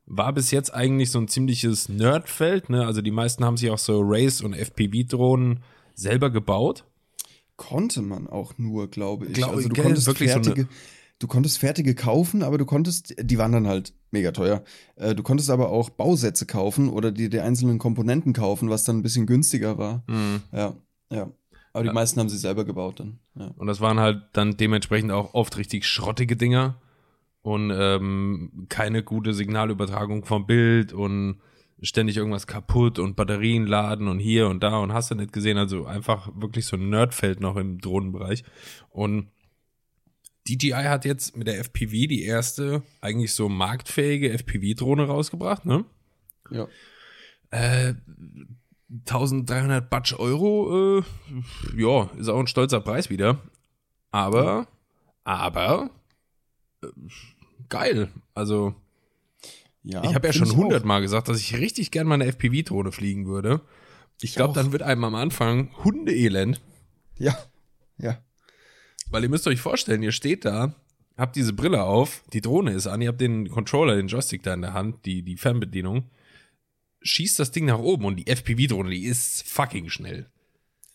[0.06, 2.84] War bis jetzt eigentlich so ein ziemliches Nerdfeld, ne?
[2.86, 5.60] Also die meisten haben sich auch so Race- und FPV-Drohnen
[5.94, 6.84] selber gebaut.
[7.68, 9.34] Konnte man auch nur, glaube ich.
[9.34, 10.68] Glaube- also du konntest wirklich so fertige,
[11.20, 14.62] du konntest fertige kaufen, aber du konntest, die waren dann halt mega teuer.
[14.96, 18.98] Äh, du konntest aber auch Bausätze kaufen oder die, die einzelnen Komponenten kaufen, was dann
[18.98, 20.02] ein bisschen günstiger war.
[20.52, 20.74] Ja,
[21.10, 21.30] ja.
[21.72, 21.92] Aber die Ja.
[21.94, 23.18] meisten haben sie selber gebaut dann.
[23.34, 23.52] Ja.
[23.56, 26.80] Und das waren halt dann dementsprechend auch oft richtig schrottige Dinger
[27.42, 31.40] und ähm, keine gute Signalübertragung vom Bild und
[31.82, 35.58] ständig irgendwas kaputt und Batterien laden und hier und da und hast du nicht gesehen.
[35.58, 38.44] Also einfach wirklich so ein Nerdfeld noch im Drohnenbereich.
[38.90, 39.28] Und
[40.48, 45.84] DJI hat jetzt mit der FPV die erste eigentlich so marktfähige FPV-Drohne rausgebracht, ne?
[46.50, 46.68] ja.
[47.50, 47.94] Äh,
[48.90, 51.02] 1300 Batsch Euro, äh,
[51.76, 53.38] ja, ist auch ein stolzer Preis wieder.
[54.10, 54.68] Aber,
[55.24, 55.90] aber,
[56.82, 56.88] äh,
[57.68, 58.10] geil.
[58.34, 58.74] Also,
[59.82, 63.26] ja ich habe ja schon hundertmal gesagt, dass ich richtig gern mal eine FPV-Drohne fliegen
[63.26, 63.60] würde.
[64.20, 66.60] Ich glaube, dann wird einem am Anfang Hundeelend.
[67.18, 67.36] Ja,
[67.98, 68.18] ja.
[69.10, 70.74] Weil ihr müsst euch vorstellen, ihr steht da,
[71.16, 74.54] habt diese Brille auf, die Drohne ist an, ihr habt den Controller, den Joystick da
[74.54, 76.10] in der Hand, die, die Fernbedienung,
[77.02, 80.30] schießt das Ding nach oben und die FPV-Drohne, die ist fucking schnell.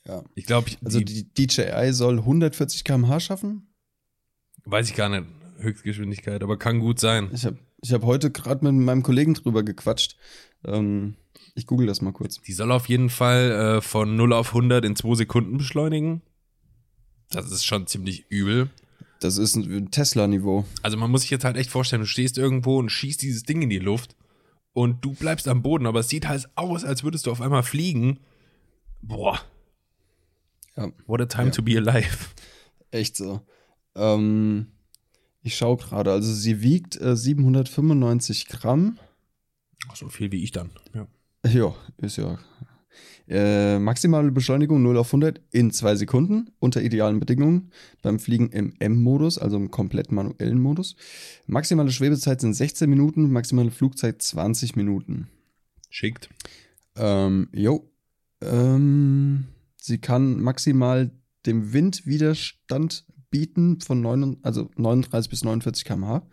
[0.05, 0.23] ja.
[0.35, 3.67] Ich glaube, Also die, die DJI soll 140 km/h schaffen.
[4.65, 5.25] weiß ich gar nicht,
[5.59, 7.29] Höchstgeschwindigkeit, aber kann gut sein.
[7.33, 10.17] Ich habe ich hab heute gerade mit meinem Kollegen drüber gequatscht.
[10.65, 11.15] Ähm,
[11.55, 12.41] ich google das mal kurz.
[12.41, 16.21] Die soll auf jeden Fall äh, von 0 auf 100 in 2 Sekunden beschleunigen.
[17.29, 18.69] Das ist schon ziemlich übel.
[19.19, 20.65] Das ist ein Tesla-Niveau.
[20.83, 23.61] Also man muss sich jetzt halt echt vorstellen, du stehst irgendwo und schießt dieses Ding
[23.63, 24.15] in die Luft
[24.73, 27.63] und du bleibst am Boden, aber es sieht halt aus, als würdest du auf einmal
[27.63, 28.19] fliegen.
[29.01, 29.39] Boah,
[30.75, 31.51] Ja, what a time Ja.
[31.51, 32.27] to be alive.
[32.91, 33.41] echt so.
[33.95, 34.67] Ähm,
[35.47, 38.99] ich schaue gerade, also sie wiegt äh, 795 Gramm.
[39.87, 40.71] Ach, so viel wie ich dann.
[40.93, 41.07] Ja.
[41.49, 42.37] Ja, ist ja.
[43.29, 48.73] Äh, maximale Beschleunigung 0 auf 100 in 2 Sekunden unter idealen Bedingungen beim Fliegen im
[48.79, 50.95] M-Modus, also im komplett manuellen Modus.
[51.45, 55.27] Maximale Schwebezeit sind 16 Minuten, maximale Flugzeit 20 Minuten.
[55.89, 56.29] Schickt.
[56.97, 57.89] Ähm, jo.
[58.41, 59.45] Ähm,
[59.77, 61.11] sie kann maximal
[61.45, 66.27] dem Wind Widerstand bieten von 9, also 39 bis 49 km/h.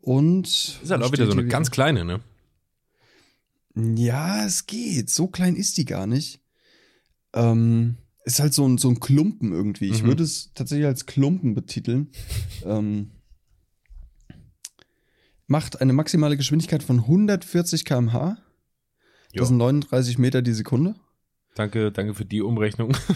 [0.00, 0.46] Und.
[0.46, 2.20] Ist halt auch wieder so eine ganz kleine, ne?
[3.74, 5.10] Ja, es geht.
[5.10, 6.40] So klein ist die gar nicht.
[7.32, 9.88] Ähm, ist halt so ein, so ein Klumpen irgendwie.
[9.90, 10.08] Ich Mhm.
[10.08, 12.10] würde es tatsächlich als Klumpen betiteln.
[12.64, 13.12] ähm,
[15.46, 18.38] macht eine maximale Geschwindigkeit von 140 km/h.
[19.32, 19.40] Jo.
[19.40, 20.94] Das sind 39 Meter die Sekunde.
[21.54, 22.96] Danke, danke für die Umrechnung.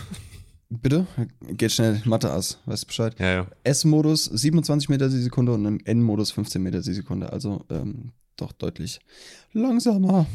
[0.82, 1.06] Bitte?
[1.48, 3.18] Geht schnell, Mathe-Ass, weißt du Bescheid.
[3.18, 3.46] ja, ja.
[3.64, 7.32] S-Modus 27 Meter die Sekunde und im N-Modus 15 Meter die Sekunde.
[7.32, 9.00] Also ähm, doch deutlich
[9.52, 10.26] langsamer.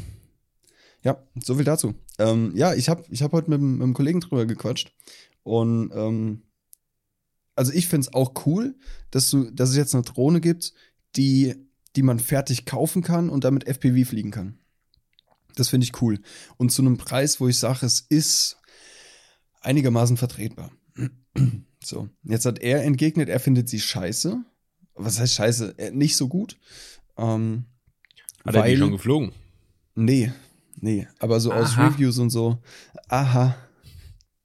[1.03, 1.93] Ja, so viel dazu.
[2.17, 4.91] Ähm, ja, ich habe ich hab heute mit, dem- mit einem Kollegen drüber gequatscht.
[5.43, 6.43] Und ähm,
[7.55, 8.75] also ich finde es auch cool,
[9.11, 10.73] dass, du, dass es jetzt eine Drohne gibt,
[11.15, 11.55] die,
[11.95, 14.59] die man fertig kaufen kann und damit FPV fliegen kann.
[15.55, 16.19] Das finde ich cool.
[16.57, 18.57] Und zu einem Preis, wo ich sage, es ist
[19.61, 20.71] einigermaßen vertretbar.
[21.81, 24.37] So, jetzt hat er entgegnet, er findet sie scheiße.
[24.95, 25.75] Was heißt scheiße?
[25.79, 26.57] Äh, Nicht so gut.
[27.17, 27.63] Ähm,
[28.43, 29.31] Hat er die weil- schon geflogen?
[29.95, 30.33] Nee,
[30.75, 31.07] nee.
[31.19, 31.87] Aber so aus Aha.
[31.87, 32.61] Reviews und so,
[33.07, 33.55] aha,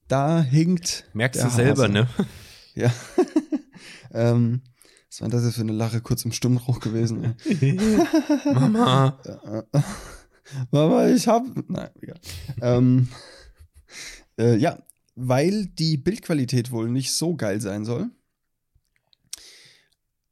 [0.06, 1.08] da hinkt.
[1.12, 1.92] Merkst du selber, Hase.
[1.92, 2.08] ne?
[2.76, 2.92] Ja.
[4.12, 4.62] ähm,
[5.10, 7.34] was war das jetzt für eine Lache kurz im Stimmbruch gewesen?
[8.44, 9.18] Mama.
[10.70, 11.44] Mama, ich hab.
[11.68, 12.20] Nein, egal.
[12.60, 13.08] ähm,
[14.38, 14.78] äh, ja,
[15.14, 18.10] weil die Bildqualität wohl nicht so geil sein soll.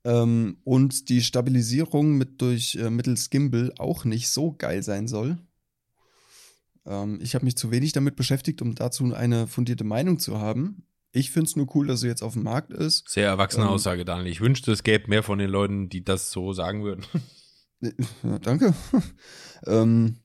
[0.05, 5.39] Ähm, und die Stabilisierung mit durch äh, mittels Gimbal auch nicht so geil sein soll.
[6.85, 10.85] Ähm, ich habe mich zu wenig damit beschäftigt, um dazu eine fundierte Meinung zu haben.
[11.13, 13.09] Ich finde es nur cool, dass sie jetzt auf dem Markt ist.
[13.09, 14.33] Sehr erwachsene Ähm, Aussage, Daniel.
[14.33, 17.05] Ich wünschte, es gäbe mehr von den Leuten, die das so sagen würden.
[18.23, 18.75] Ja, danke.
[19.67, 20.19] ähm,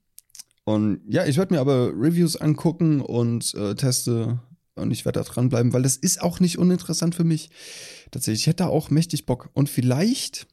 [0.63, 4.39] und ja, ich werde mir aber Reviews angucken und äh, teste
[4.77, 7.49] und ich werde da dranbleiben, weil das ist auch nicht uninteressant für mich.
[8.11, 9.49] Tatsächlich, ich hätte da auch mächtig Bock.
[9.53, 10.47] Und vielleicht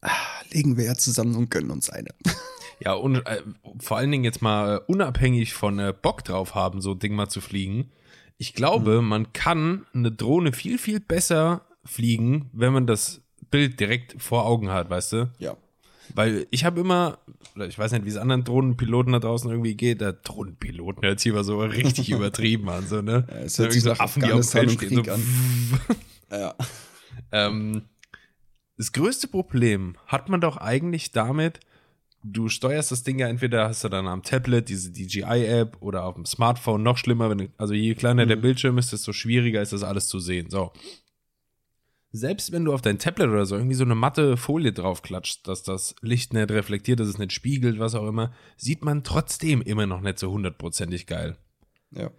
[0.00, 0.10] ah,
[0.50, 2.10] legen wir ja zusammen und gönnen uns eine.
[2.78, 3.42] Ja, und äh,
[3.78, 7.28] vor allen Dingen jetzt mal unabhängig von äh, Bock drauf haben, so ein Ding mal
[7.28, 7.90] zu fliegen.
[8.38, 9.08] Ich glaube, mhm.
[9.08, 14.70] man kann eine Drohne viel, viel besser fliegen, wenn man das Bild direkt vor Augen
[14.70, 15.30] hat, weißt du?
[15.38, 15.56] Ja.
[16.14, 17.18] Weil ich habe immer,
[17.68, 21.32] ich weiß nicht, wie es anderen Drohnenpiloten da draußen irgendwie geht, der Drohnenpiloten hört sich
[21.32, 23.26] immer so richtig übertrieben an, so, ne?
[23.28, 25.22] Ja, es hört sich so Affen, die auf dem Feld stehen, so an.
[26.30, 26.54] ja.
[27.32, 27.82] Ähm,
[28.76, 31.60] das größte Problem hat man doch eigentlich damit,
[32.22, 36.14] du steuerst das Ding ja entweder hast du dann am Tablet diese DJI-App oder auf
[36.14, 38.28] dem Smartphone noch schlimmer, wenn du, also je kleiner mhm.
[38.28, 40.50] der Bildschirm ist, desto schwieriger ist das alles zu sehen.
[40.50, 40.72] So.
[42.16, 45.62] Selbst wenn du auf dein Tablet oder so irgendwie so eine matte Folie draufklatscht, dass
[45.62, 49.86] das Licht nicht reflektiert, dass es nicht spiegelt, was auch immer, sieht man trotzdem immer
[49.86, 51.36] noch nicht so hundertprozentig geil.
[51.90, 52.10] Ja.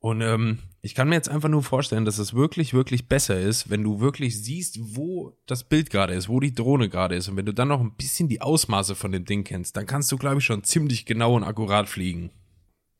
[0.00, 3.68] Und ähm, ich kann mir jetzt einfach nur vorstellen, dass es wirklich, wirklich besser ist,
[3.68, 7.28] wenn du wirklich siehst, wo das Bild gerade ist, wo die Drohne gerade ist.
[7.28, 10.10] Und wenn du dann noch ein bisschen die Ausmaße von dem Ding kennst, dann kannst
[10.12, 12.30] du, glaube ich, schon ziemlich genau und akkurat fliegen.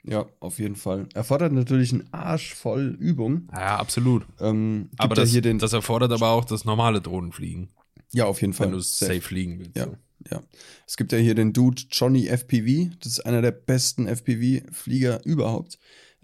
[0.04, 1.08] Ja, auf jeden Fall.
[1.14, 3.48] Erfordert natürlich einen Arsch voll Übung.
[3.52, 4.24] Ja, absolut.
[4.40, 7.68] Ähm, aber das, ja das, erfordert aber auch das normale Drohnenfliegen.
[8.12, 8.68] Ja, auf jeden Fall.
[8.68, 9.76] Wenn du safe fliegen willst.
[9.76, 9.96] Ja, so.
[10.30, 10.42] ja.
[10.86, 12.90] Es gibt ja hier den Dude Johnny FPV.
[13.00, 15.78] Das ist einer der besten FPV-Flieger überhaupt.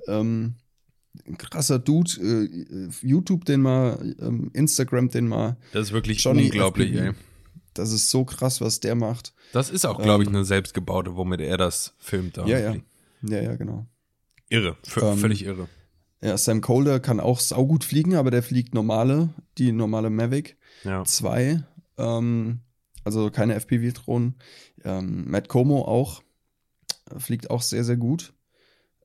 [0.06, 0.54] Ähm,
[1.36, 2.10] krasser Dude.
[2.22, 5.56] Äh, YouTube den mal, ähm, Instagram den mal.
[5.72, 7.06] Das ist wirklich Johnny unglaublich, FPV.
[7.08, 7.12] ey.
[7.74, 9.34] Das ist so krass, was der macht.
[9.52, 12.36] Das ist auch, glaube ich, ähm, eine selbstgebaute, womit er das filmt.
[12.36, 12.76] Ja, ja.
[13.28, 13.86] Ja, ja, genau.
[14.48, 15.68] Irre, ähm, völlig irre.
[16.22, 21.04] Ja, Sam Colder kann auch saugut fliegen, aber der fliegt normale, die normale Mavic ja.
[21.04, 21.62] 2.
[21.98, 22.60] Ähm,
[23.04, 24.36] also keine FPV-Drohnen.
[24.84, 26.22] Ähm, Matt Como auch.
[27.18, 28.32] Fliegt auch sehr, sehr gut.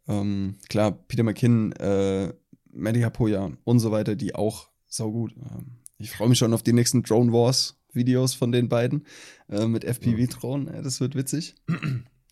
[0.07, 2.33] Ähm, klar, Peter McKinnon, äh,
[2.71, 5.35] Maddie Hapoya und so weiter, die auch saugut.
[5.35, 9.05] Ähm, ich freue mich schon auf die nächsten Drone Wars Videos von den beiden
[9.49, 10.73] äh, mit FPV-Drohnen.
[10.73, 11.55] Ja, das wird witzig.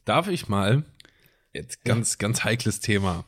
[0.06, 0.86] Darf ich mal,
[1.58, 2.18] jetzt ganz, ja.
[2.20, 3.26] ganz heikles Thema.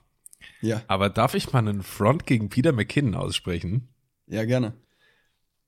[0.62, 0.82] Ja.
[0.88, 3.90] Aber darf ich mal einen Front gegen Peter McKinnon aussprechen?
[4.28, 4.74] Ja, gerne.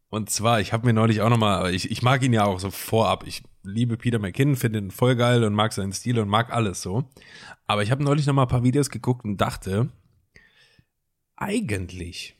[0.10, 2.70] Und zwar, ich habe mir neulich auch nochmal, ich, ich mag ihn ja auch so
[2.70, 3.26] vorab.
[3.26, 6.82] Ich liebe Peter McKinnon, finde ihn voll geil und mag seinen Stil und mag alles
[6.82, 7.10] so.
[7.66, 9.90] Aber ich habe neulich nochmal ein paar Videos geguckt und dachte,
[11.38, 12.36] eigentlich,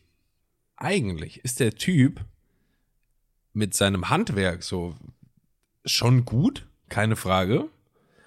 [0.76, 2.26] eigentlich ist der Typ
[3.54, 4.96] mit seinem Handwerk so
[5.86, 7.70] schon gut, keine Frage.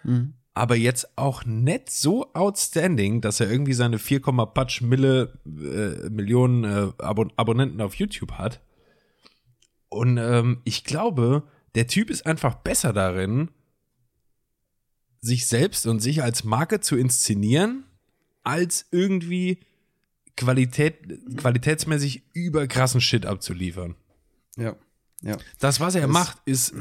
[0.04, 0.34] Mhm.
[0.54, 6.64] Aber jetzt auch nicht so outstanding, dass er irgendwie seine 4, Patsch Mille äh, Millionen
[6.64, 8.60] äh, Abon Abonnenten auf YouTube hat.
[9.88, 11.42] Und ähm, ich glaube,
[11.74, 13.50] der Typ ist einfach besser darin,
[15.20, 17.84] sich selbst und sich als Marke zu inszenieren,
[18.42, 19.58] als irgendwie
[20.36, 20.96] Qualität,
[21.36, 23.96] qualitätsmäßig überkrassen Shit abzuliefern.
[24.56, 24.76] Ja.
[25.22, 25.36] Ja.
[25.58, 26.74] Das, was er das macht, ist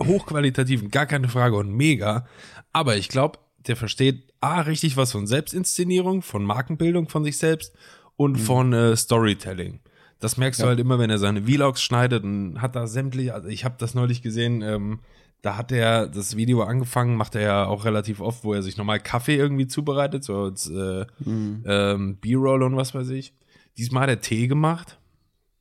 [0.00, 2.26] hochqualitativ, gar keine Frage und mega.
[2.72, 7.74] Aber ich glaube, der versteht A, richtig was von Selbstinszenierung, von Markenbildung von sich selbst
[8.16, 8.38] und mhm.
[8.38, 9.80] von äh, Storytelling.
[10.20, 10.66] Das merkst ja.
[10.66, 13.76] du halt immer, wenn er seine Vlogs schneidet und hat da sämtliche, also ich habe
[13.78, 15.00] das neulich gesehen, ähm,
[15.42, 18.76] da hat er das Video angefangen, macht er ja auch relativ oft, wo er sich
[18.76, 21.62] nochmal Kaffee irgendwie zubereitet, so als äh, mhm.
[21.64, 23.34] ähm, B-Roll und was weiß ich.
[23.76, 24.98] Diesmal hat er Tee gemacht.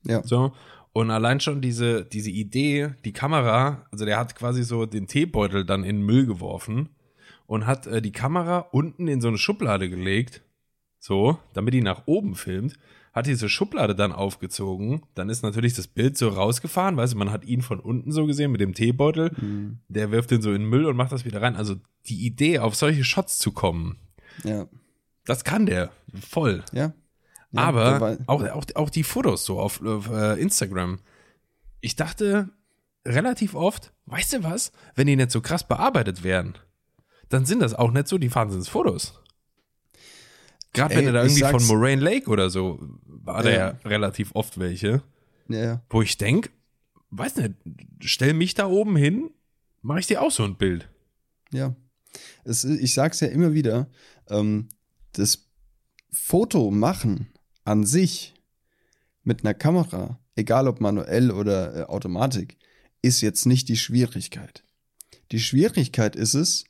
[0.04, 0.24] Ja.
[0.24, 0.54] So.
[0.98, 5.64] Und allein schon diese, diese Idee, die Kamera, also der hat quasi so den Teebeutel
[5.64, 6.90] dann in den Müll geworfen
[7.46, 10.42] und hat äh, die Kamera unten in so eine Schublade gelegt,
[10.98, 12.80] so, damit die nach oben filmt
[13.14, 15.04] hat diese Schublade dann aufgezogen.
[15.14, 18.26] Dann ist natürlich das Bild so rausgefahren, weißt du, man hat ihn von unten so
[18.26, 19.32] gesehen mit dem Teebeutel.
[19.40, 19.78] Mhm.
[19.90, 21.56] Der wirft den so in den Müll und macht das wieder rein.
[21.56, 21.76] Also
[22.08, 23.98] die Idee, auf solche Shots zu kommen,
[24.44, 24.66] ja.
[25.26, 26.64] das kann der voll.
[26.74, 26.94] Ja.
[27.58, 31.00] Ja Aber auch, auch, auch die Fotos so auf, auf uh, Instagram.
[31.82, 32.50] Ich dachte
[33.06, 36.58] relativ oft, weißt du was, wenn die nicht so krass bearbeitet wären,
[37.30, 39.22] dann sind das auch nicht so die Wahnsinnsfotos.
[40.74, 44.60] Gerade wenn er da irgendwie von Moraine Lake oder so, war da ja relativ oft
[44.60, 45.02] welche.
[45.48, 45.82] Ja.
[45.90, 46.50] Wo ich denke,
[47.10, 47.54] weiß nicht,
[48.00, 49.32] stell mich da oben hin,
[49.82, 50.90] mache ich dir auch so ein Bild.
[51.52, 51.76] Ja.
[52.44, 53.88] Es, ich sag's ja immer wieder,
[54.30, 54.70] ähm,
[55.14, 55.48] das
[56.12, 57.28] Foto machen
[57.68, 58.34] an sich
[59.24, 62.58] mit einer Kamera, egal ob manuell oder äh, Automatik,
[63.02, 64.64] ist jetzt nicht die Schwierigkeit.
[65.32, 66.64] Die Schwierigkeit ist es,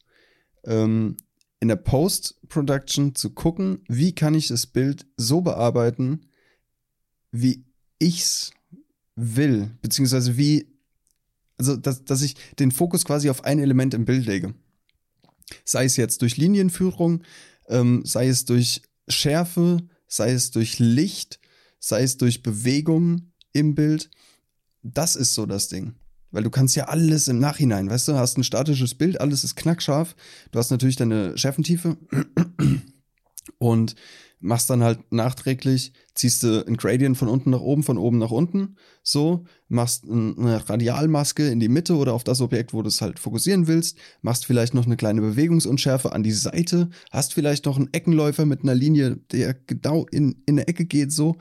[0.65, 1.17] ähm,
[1.59, 6.27] in der Post-Production zu gucken, wie kann ich das Bild so bearbeiten,
[7.31, 7.65] wie
[7.99, 8.51] ich's
[9.15, 10.67] will, beziehungsweise wie
[11.59, 14.53] also dass, dass ich den Fokus quasi auf ein Element im Bild lege.
[15.63, 17.23] Sei es jetzt durch Linienführung,
[17.67, 21.39] ähm, sei es durch Schärfe, sei es durch Licht,
[21.79, 24.09] sei es durch Bewegung im Bild.
[24.83, 25.95] Das ist so das Ding.
[26.31, 29.55] Weil du kannst ja alles im Nachhinein, weißt du, hast ein statisches Bild, alles ist
[29.55, 30.15] knackscharf.
[30.51, 31.97] Du hast natürlich deine Schärfentiefe
[33.59, 33.95] und
[34.39, 38.31] machst dann halt nachträglich, ziehst du ein Gradient von unten nach oben, von oben nach
[38.31, 43.01] unten, so, machst eine Radialmaske in die Mitte oder auf das Objekt, wo du es
[43.01, 47.77] halt fokussieren willst, machst vielleicht noch eine kleine Bewegungsunschärfe an die Seite, hast vielleicht noch
[47.77, 51.37] einen Eckenläufer mit einer Linie, der genau in, in eine Ecke geht, so,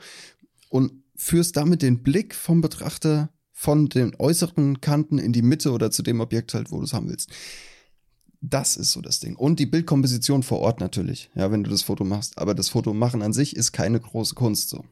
[0.69, 5.89] und führst damit den Blick vom Betrachter von den äußeren Kanten in die Mitte oder
[5.89, 7.31] zu dem Objekt halt, wo du es haben willst.
[8.41, 9.35] Das ist so das Ding.
[9.35, 12.37] Und die Bildkomposition vor Ort natürlich, ja, wenn du das Foto machst.
[12.37, 14.85] Aber das Foto machen an sich ist keine große Kunst so.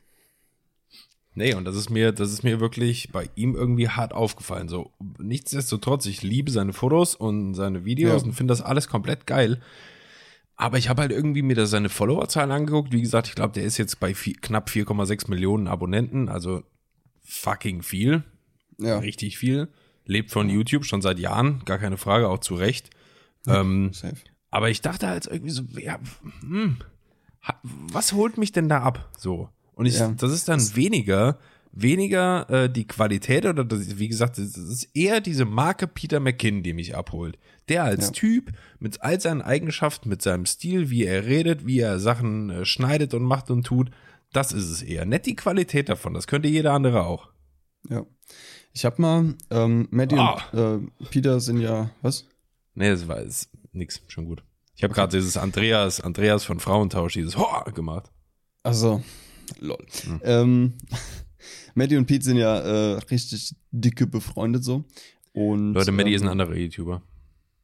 [1.38, 4.70] Nee, und das ist mir, das ist mir wirklich bei ihm irgendwie hart aufgefallen.
[4.70, 8.28] So, nichtsdestotrotz, ich liebe seine Fotos und seine Videos ja.
[8.28, 9.60] und finde das alles komplett geil.
[10.56, 12.94] Aber ich habe halt irgendwie mir da seine Followerzahlen angeguckt.
[12.94, 16.64] Wie gesagt, ich glaube, der ist jetzt bei vier, knapp 4,6 Millionen Abonnenten, also
[17.26, 18.24] fucking viel.
[18.80, 19.00] Ja.
[19.00, 19.68] Richtig viel.
[20.06, 22.92] Lebt von YouTube schon seit Jahren, gar keine Frage, auch zu Recht.
[23.46, 23.92] Ja, ähm,
[24.52, 26.00] aber ich dachte halt irgendwie so, ja,
[26.42, 26.78] hm,
[27.62, 29.10] was holt mich denn da ab?
[29.18, 29.50] So.
[29.74, 30.12] Und ich, ja.
[30.18, 31.38] das ist dann weniger,
[31.72, 36.64] weniger äh, die Qualität oder das, wie gesagt, das ist eher diese Marke Peter McKinn,
[36.64, 37.38] die mich abholt.
[37.68, 38.12] Der als ja.
[38.12, 42.66] Typ mit all seinen Eigenschaften, mit seinem Stil, wie er redet, wie er Sachen äh,
[42.66, 43.92] schneidet und macht und tut,
[44.32, 45.06] das ist es eher.
[45.06, 47.30] Nicht die Qualität davon, das könnte jeder andere auch.
[47.90, 48.06] Ja.
[48.74, 50.38] Ich hab mal, ähm, Maddie oh.
[50.52, 52.26] und äh, Peter sind ja, was?
[52.76, 54.44] Nee, das war ist nix, schon gut.
[54.76, 58.12] Ich habe gerade dieses Andreas, Andreas von Frauentausch, dieses Hoa gemacht.
[58.64, 59.04] Also,
[59.60, 59.86] lol.
[60.04, 60.22] Hm.
[60.24, 60.74] Ähm,
[61.76, 64.84] Maddie und Pete sind ja äh, richtig dicke befreundet so.
[65.32, 67.02] Und, Leute, Maddie ähm, ist ein anderer YouTuber.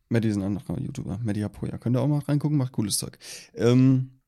[0.09, 1.19] Maddie ist ein anderer YouTuber.
[1.23, 1.77] Maddie Apoya.
[1.77, 3.17] Könnt ihr auch mal reingucken, macht cooles Zeug.
[3.55, 4.19] Ähm,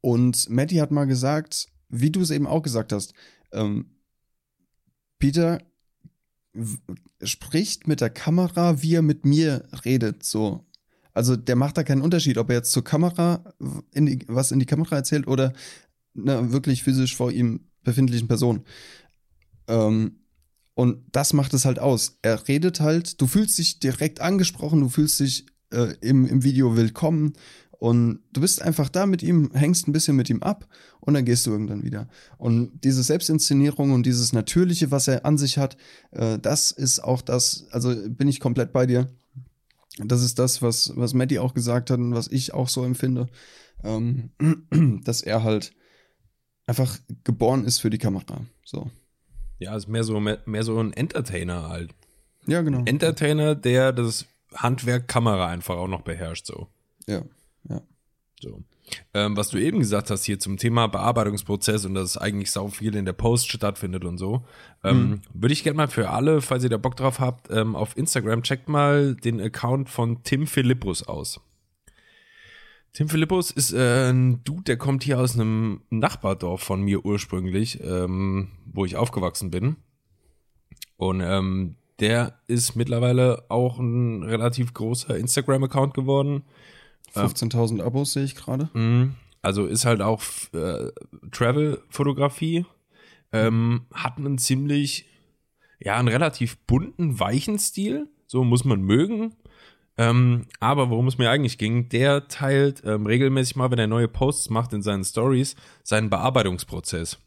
[0.00, 3.14] und Maddie hat mal gesagt, wie du es eben auch gesagt hast,
[3.52, 3.96] ähm,
[5.18, 5.60] Peter
[7.22, 10.66] spricht mit der Kamera, wie er mit mir redet, so.
[11.12, 13.52] Also der macht da keinen Unterschied, ob er jetzt zur Kamera
[13.92, 15.52] in die, was in die Kamera erzählt oder
[16.16, 18.64] einer wirklich physisch vor ihm befindlichen Person.
[19.66, 20.20] Ähm,
[20.74, 22.18] und das macht es halt aus.
[22.22, 26.76] Er redet halt, du fühlst dich direkt angesprochen, du fühlst dich äh, im, im Video
[26.76, 27.34] willkommen
[27.80, 30.68] und du bist einfach da mit ihm, hängst ein bisschen mit ihm ab
[31.00, 32.08] und dann gehst du irgendwann wieder.
[32.36, 35.78] Und diese Selbstinszenierung und dieses Natürliche, was er an sich hat,
[36.10, 39.08] äh, das ist auch das, also bin ich komplett bei dir.
[39.96, 43.28] Das ist das, was, was Matty auch gesagt hat und was ich auch so empfinde,
[43.82, 44.28] ähm,
[45.04, 45.72] dass er halt
[46.66, 48.44] einfach geboren ist für die Kamera.
[48.62, 48.90] So.
[49.58, 51.94] Ja, ist mehr so, mehr, mehr so ein Entertainer halt.
[52.46, 52.80] Ja, genau.
[52.80, 56.68] Ein Entertainer, der das Handwerk Kamera einfach auch noch beherrscht, so.
[57.06, 57.22] Ja.
[57.68, 57.82] Ja.
[58.40, 58.62] So.
[59.14, 62.96] Ähm, was du eben gesagt hast hier zum Thema Bearbeitungsprozess und dass eigentlich sau viel
[62.96, 64.44] in der Post stattfindet und so,
[64.82, 65.20] ähm, mhm.
[65.32, 68.42] würde ich gerne mal für alle, falls ihr da Bock drauf habt, ähm, auf Instagram
[68.42, 71.40] checkt mal den Account von Tim Philippus aus.
[72.92, 77.80] Tim Philippus ist äh, ein Dude, der kommt hier aus einem Nachbardorf von mir ursprünglich,
[77.84, 79.76] ähm, wo ich aufgewachsen bin.
[80.96, 86.42] Und ähm, der ist mittlerweile auch ein relativ großer Instagram-Account geworden
[87.14, 88.68] 15.000 Abos sehe ich gerade.
[88.74, 89.14] Mhm.
[89.42, 90.90] Also ist halt auch äh,
[91.30, 92.66] Travel-Fotografie.
[93.32, 95.06] Ähm, hat einen ziemlich,
[95.78, 98.08] ja, einen relativ bunten, weichen Stil.
[98.26, 99.34] So muss man mögen.
[99.96, 104.08] Ähm, aber worum es mir eigentlich ging, der teilt ähm, regelmäßig mal, wenn er neue
[104.08, 107.18] Posts macht in seinen Stories, seinen Bearbeitungsprozess.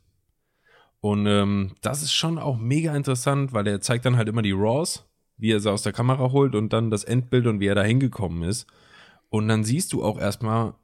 [0.99, 4.53] Und ähm, das ist schon auch mega interessant, weil er zeigt dann halt immer die
[4.53, 5.05] Raws,
[5.37, 7.83] wie er sie aus der Kamera holt und dann das Endbild und wie er da
[7.83, 8.65] hingekommen ist.
[9.33, 10.75] Und dann siehst du auch erstmal,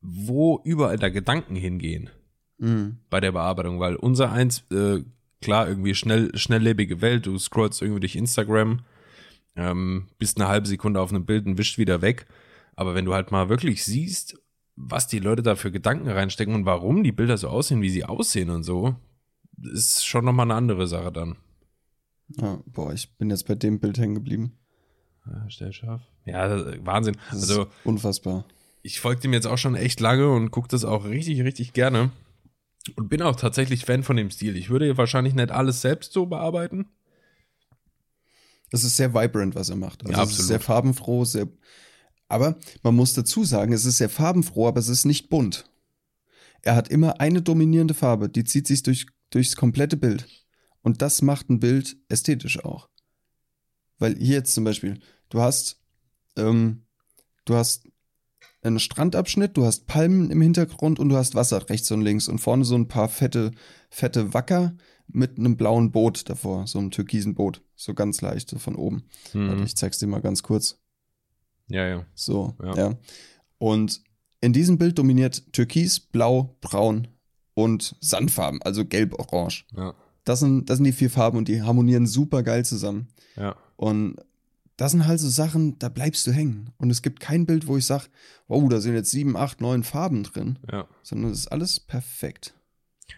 [0.00, 2.08] wo überall da Gedanken hingehen
[2.56, 2.96] mhm.
[3.10, 5.04] bei der Bearbeitung, weil unser eins, äh,
[5.42, 8.80] klar, irgendwie schnell, schnelllebige Welt, du scrollst irgendwie durch Instagram,
[9.54, 12.24] ähm, bist eine halbe Sekunde auf einem Bild und wischt wieder weg.
[12.74, 14.40] Aber wenn du halt mal wirklich siehst,
[14.76, 18.06] was die Leute da für Gedanken reinstecken und warum die Bilder so aussehen, wie sie
[18.06, 18.96] aussehen und so,
[19.74, 21.36] ist schon nochmal eine andere Sache dann.
[22.38, 24.56] Ja, boah, ich bin jetzt bei dem Bild hängen geblieben.
[25.26, 26.02] Ja, stellscharf.
[26.24, 27.16] Ja, Wahnsinn.
[27.30, 28.44] Das also unfassbar.
[28.82, 32.10] Ich folge dem jetzt auch schon echt lange und gucke das auch richtig, richtig gerne.
[32.96, 34.56] Und bin auch tatsächlich Fan von dem Stil.
[34.56, 36.86] Ich würde wahrscheinlich nicht alles selbst so bearbeiten.
[38.70, 40.02] Das ist sehr vibrant, was er macht.
[40.02, 40.46] Also ja, absolut.
[40.46, 41.48] sehr farbenfroh, sehr.
[42.28, 45.68] Aber man muss dazu sagen, es ist sehr farbenfroh, aber es ist nicht bunt.
[46.62, 50.26] Er hat immer eine dominierende Farbe, die zieht sich durch, durchs komplette Bild.
[50.82, 52.88] Und das macht ein Bild ästhetisch auch.
[54.00, 54.98] Weil hier jetzt zum Beispiel,
[55.28, 55.80] du hast,
[56.36, 56.82] ähm,
[57.44, 57.86] du hast
[58.62, 62.40] einen Strandabschnitt, du hast Palmen im Hintergrund und du hast Wasser rechts und links und
[62.40, 63.52] vorne so ein paar fette,
[63.88, 64.74] fette Wacker
[65.06, 69.04] mit einem blauen Boot davor, so einem türkisen Boot, so ganz leicht, so von oben.
[69.32, 69.48] Mhm.
[69.48, 70.78] Warte, ich zeig's dir mal ganz kurz.
[71.68, 72.06] Ja, ja.
[72.14, 72.74] So, Ja.
[72.76, 72.98] ja.
[73.58, 74.02] Und
[74.40, 77.08] in diesem Bild dominiert Türkis, Blau, Braun
[77.54, 79.66] und Sandfarben, also Gelb, Orange.
[79.76, 79.94] Ja.
[80.24, 83.08] Das sind, das sind die vier Farben und die harmonieren super geil zusammen.
[83.36, 83.56] Ja.
[83.76, 84.16] Und
[84.76, 86.70] das sind halt so Sachen, da bleibst du hängen.
[86.78, 88.04] Und es gibt kein Bild, wo ich sage,
[88.48, 90.86] wow, da sind jetzt sieben, acht, neun Farben drin, Ja.
[91.02, 92.54] sondern es ist alles perfekt.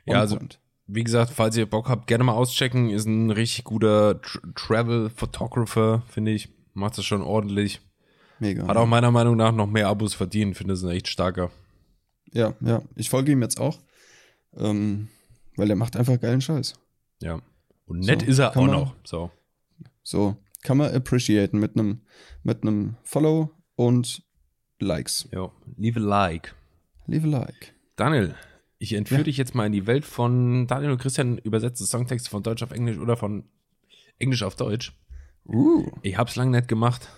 [0.07, 0.59] Ja, On also point.
[0.87, 2.91] wie gesagt, falls ihr Bock habt, gerne mal auschecken.
[2.91, 6.49] Ist ein richtig guter Tr Travel Photographer, finde ich.
[6.75, 7.81] Macht das schon ordentlich.
[8.41, 8.67] Mega.
[8.67, 10.57] Hat auch meiner Meinung nach noch mehr Abos verdient.
[10.57, 11.51] Finde es ein echt starker.
[12.33, 12.83] ja, ja.
[12.97, 13.79] Ich folge ihm jetzt auch.
[14.57, 15.09] Ähm,
[15.57, 16.75] weil er macht einfach geilen Scheiß.
[17.21, 17.41] Ja.
[17.87, 18.95] Und nett So, ist er auch noch.
[19.05, 19.31] So.
[20.03, 22.03] So, kann man appreciaten mit einem
[22.43, 24.23] mit einem Follow und
[24.81, 25.29] Likes.
[25.33, 25.51] Ja.
[25.77, 26.55] Leave a like.
[27.07, 27.75] Leave a like.
[27.97, 28.35] Daniel,
[28.79, 29.25] ich entführe Ja.
[29.25, 32.73] dich jetzt mal in die Welt von Daniel und Christian übersetzte Songtexte von Deutsch auf
[32.73, 33.45] Englisch oder von
[34.19, 34.93] Englisch auf Deutsch.
[35.47, 37.09] Uh, Ich hab's lang nicht gemacht.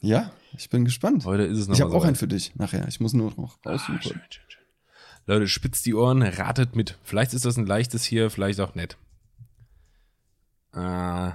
[0.00, 1.24] ja, ich bin gespannt.
[1.24, 2.86] Heute ist es noch Ich habe auch einen für dich nachher.
[2.88, 4.02] Ich muss nur noch Ah, raussuchen.
[4.02, 4.62] schön, schön, schön.
[5.26, 6.98] Leute, spitzt die Ohren, ratet mit.
[7.04, 8.96] Vielleicht ist das ein leichtes hier, vielleicht auch nicht.
[10.74, 11.30] Äh,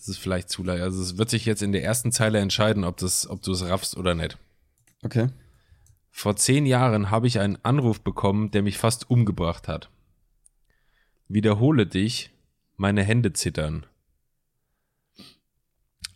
[0.00, 0.82] es ist vielleicht zu leicht.
[0.82, 3.64] Also es wird sich jetzt in der ersten Zeile entscheiden, ob, das, ob du es
[3.64, 4.38] raffst oder nicht.
[5.02, 5.28] Okay.
[6.10, 9.90] Vor zehn Jahren habe ich einen Anruf bekommen, der mich fast umgebracht hat.
[11.28, 12.30] Wiederhole dich,
[12.76, 13.86] meine Hände zittern.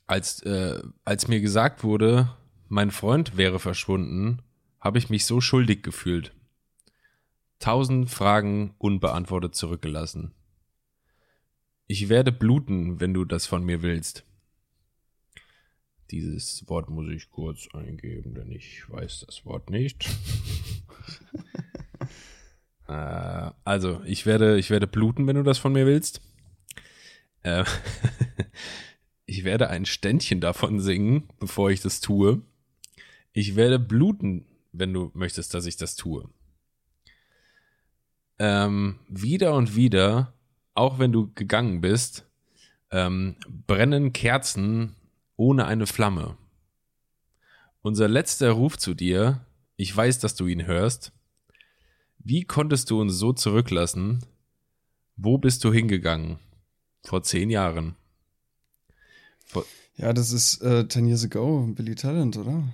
[0.07, 2.31] Als, äh, als mir gesagt wurde,
[2.69, 4.43] mein Freund wäre verschwunden,
[4.81, 6.33] habe ich mich so schuldig gefühlt.
[7.59, 10.33] Tausend Fragen unbeantwortet zurückgelassen.
[11.87, 14.25] Ich werde bluten, wenn du das von mir willst.
[16.11, 20.09] Dieses Wort muss ich kurz eingeben, denn ich weiß das Wort nicht.
[22.89, 26.23] äh, also, ich werde, ich werde bluten, wenn du das von mir willst.
[27.43, 27.65] Äh,
[29.27, 32.41] ich werde ein Ständchen davon singen, bevor ich das tue.
[33.33, 36.31] Ich werde bluten, wenn du möchtest, dass ich das tue.
[38.39, 40.35] Ähm, wieder und wieder,
[40.75, 42.27] auch wenn du gegangen bist,
[42.91, 44.95] ähm, brennen Kerzen
[45.37, 46.37] ohne eine Flamme.
[47.83, 49.45] Unser letzter Ruf zu dir,
[49.77, 51.13] ich weiß, dass du ihn hörst.
[52.19, 54.25] Wie konntest du uns so zurücklassen?
[55.17, 56.39] Wo bist du hingegangen?
[57.05, 57.97] Vor zehn Jahren.
[59.45, 59.65] Vor
[59.97, 62.65] Ja, das ist äh, 10 Years Ago, Billy Talent, oder?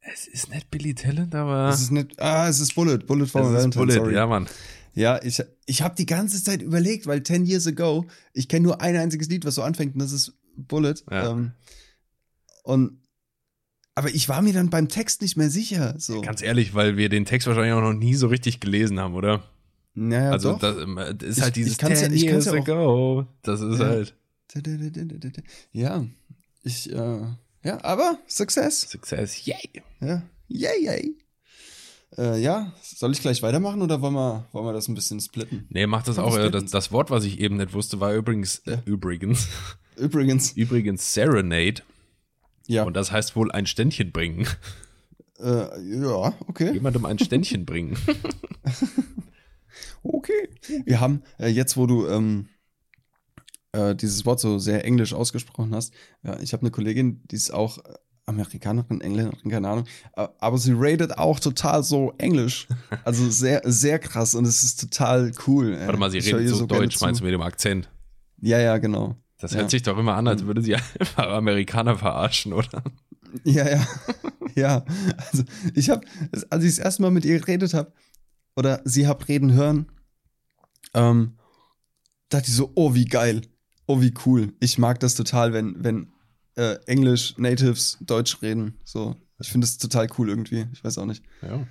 [0.00, 3.44] es ist nicht Billy Talent, aber Es ist nicht, ah, es ist Bullet, Bullet for
[3.44, 4.14] Valentine, Bullet, sorry.
[4.14, 4.48] ja, Mann.
[4.94, 8.80] Ja, ich, ich habe die ganze Zeit überlegt, weil 10 Years Ago, ich kenne nur
[8.80, 10.94] ein einziges Lied, was so anfängt, und das ist Bullet.
[11.10, 11.30] Ja.
[11.30, 11.52] Ähm,
[12.64, 12.98] und
[13.94, 15.94] aber ich war mir dann beim Text nicht mehr sicher.
[15.98, 16.20] So.
[16.22, 19.42] Ganz ehrlich, weil wir den Text wahrscheinlich auch noch nie so richtig gelesen haben, oder?
[19.94, 20.60] naja, also doch.
[20.60, 23.26] das, ähm, ist Ich- halt dieses ich kann's ja- 10 ich kann's years ja ago.
[23.42, 23.86] Das ist Ja.
[23.86, 24.14] halt
[25.72, 26.04] Ja,
[26.62, 27.20] ich, äh,
[27.64, 28.82] ja, aber Success.
[28.90, 29.44] Success.
[29.46, 29.82] Yay!
[30.00, 31.14] Ja, yay, yay.
[32.18, 35.66] Äh, ja, soll ich gleich weitermachen oder wollen wir, wollen wir das ein bisschen splitten?
[35.70, 36.36] Nee, macht das auch.
[36.36, 38.82] Äh, das, das Wort, was ich eben nicht wusste, war übrigens, äh, Ja.
[38.84, 39.48] übrigens,
[39.96, 41.82] Übrigens, übrigens Serenade.
[42.66, 44.46] ja, Und das heißt wohl ein Ständchen bringen.
[45.38, 46.72] äh, ja, okay.
[46.72, 47.96] Jemandem ein Ständchen bringen.
[50.02, 50.48] Okay.
[50.84, 52.48] Wir haben, äh, jetzt wo du ähm,
[53.72, 55.92] äh, dieses Wort so sehr englisch ausgesprochen hast,
[56.22, 57.94] ja, ich habe eine Kollegin, die ist auch äh,
[58.30, 62.66] Amerikanerin, Engländerin, keine Ahnung, aber sie rated auch total so englisch.
[63.04, 65.74] Also sehr, sehr krass und es ist total cool.
[65.74, 65.86] ey.
[65.86, 67.90] Warte mal, sie Ich redet so gerne deutsch, meinst du mit dem Akzent?
[68.40, 69.16] Ja, ja, genau.
[69.38, 69.58] Das Ja.
[69.60, 72.82] hört sich doch immer an, als würde sie einfach Amerikaner verarschen, oder?
[73.44, 73.86] Ja, ja.
[74.54, 74.84] ja.
[75.30, 76.06] Also ich habe,
[76.50, 77.92] als ich das erste Mal mit ihr geredet habe,
[78.56, 79.86] oder sie hab reden hören,
[80.94, 81.36] ähm,
[82.28, 83.42] dachte ich so, oh, wie geil.
[83.86, 84.52] Oh, wie cool.
[84.60, 86.12] Ich mag das total, wenn, wenn
[86.60, 88.78] äh, Englisch, Natives, Deutsch reden.
[88.84, 89.16] So.
[89.38, 90.66] Ich finde das total cool irgendwie.
[90.74, 91.24] Ich weiß auch nicht.
[91.40, 91.66] Ja.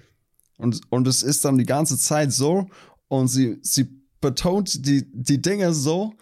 [0.58, 2.68] Und, und es ist dann die ganze Zeit so
[3.08, 3.88] und sie, sie
[4.20, 6.14] betont die, die Dinge so.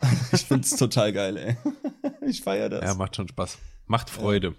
[0.32, 1.56] Ich finde es total geil, ey.
[2.26, 2.84] Ich feiere das.
[2.84, 3.58] Ja, macht schon Spaß.
[3.86, 4.54] Macht Freude.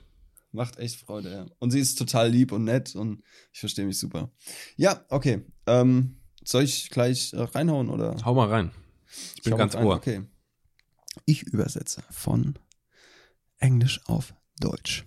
[0.52, 1.46] Macht echt Freude, ja.
[1.60, 4.32] Und sie ist total lieb und nett und ich verstehe mich super.
[4.78, 5.44] Ja, okay.
[5.66, 8.16] Ähm, soll ich gleich äh, reinhauen oder?
[8.24, 8.72] Hau mal rein.
[9.36, 9.96] Ich bin hau ganz ohr.
[9.96, 10.22] Okay.
[11.26, 12.56] Ich übersetze von
[13.60, 15.06] Englisch auf Deutsch.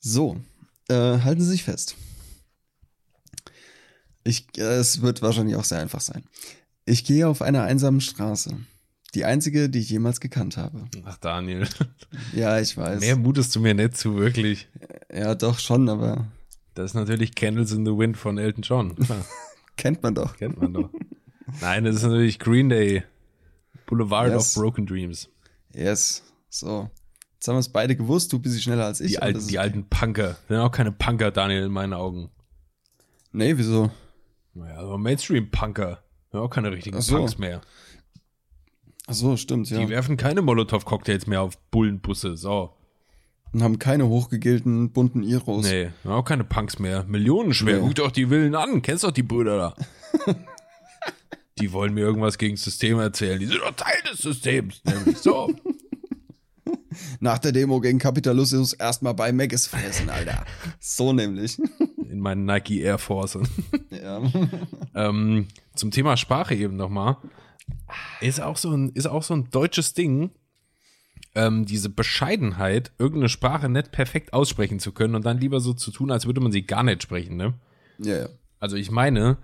[0.00, 0.40] So,
[0.88, 1.96] äh, halten Sie sich fest.
[4.24, 6.24] Ich, äh, es wird wahrscheinlich auch sehr einfach sein.
[6.84, 8.56] Ich gehe auf einer einsamen Straße.
[9.14, 10.84] Die einzige, die ich jemals gekannt habe.
[11.04, 11.66] Ach, Daniel.
[12.32, 13.00] Ja, ich weiß.
[13.00, 14.68] Mehr mutest du mir nicht zu, wirklich.
[15.12, 16.26] Ja, doch schon, aber
[16.74, 18.96] Das ist natürlich Candles in the Wind von Elton John.
[19.76, 20.36] Kennt man doch.
[20.36, 20.90] kennt man doch.
[21.60, 23.02] Nein, das ist natürlich Green Day.
[23.86, 24.56] Boulevard Yes.
[24.56, 25.28] of Broken Dreams.
[25.74, 26.22] Yes.
[26.48, 26.90] So.
[27.34, 29.12] Jetzt haben wir es beide gewusst, du bisschen schneller als ich.
[29.12, 29.64] Die alten, das die okay.
[29.64, 30.36] alten Punker.
[30.48, 32.30] Sind auch keine Punker, Daniel, in meinen Augen.
[33.32, 33.90] Nee, wieso?
[34.54, 36.02] Naja, aber Mainstream-Punker.
[36.32, 37.16] Sind auch keine richtigen Ach so.
[37.16, 37.60] Punks mehr.
[39.06, 39.78] Ach so, stimmt, ja.
[39.78, 42.36] Die werfen keine Molotow-Cocktails mehr auf Bullenbusse.
[42.36, 42.74] So.
[43.52, 45.64] Und haben keine hochgegelten bunten Iros.
[45.64, 47.04] Nee, auch keine Punks mehr.
[47.04, 47.76] Millionenschwer.
[47.76, 47.80] Nee.
[47.80, 48.82] Guck doch die Willen an.
[48.82, 49.74] Kennst doch die Brüder
[50.26, 50.34] da.
[51.58, 53.38] die wollen mir irgendwas gegen das System erzählen.
[53.38, 54.82] Die sind doch Teil des Systems.
[54.84, 55.50] Nämlich so.
[57.20, 60.44] Nach der Demo gegen Kapitalismus erstmal bei Maggis fressen, Alter.
[60.80, 61.58] So nämlich.
[62.10, 63.38] In meinen Nike Air Force.
[63.90, 64.22] ja.
[64.94, 67.16] ähm, zum Thema Sprache eben nochmal.
[68.20, 70.30] Ist auch so ein, ist auch so ein deutsches Ding,
[71.34, 75.90] ähm, diese Bescheidenheit, irgendeine Sprache nicht perfekt aussprechen zu können und dann lieber so zu
[75.90, 77.54] tun, als würde man sie gar nicht sprechen, ne?
[77.98, 78.28] Ja, ja.
[78.58, 79.36] Also ich meine,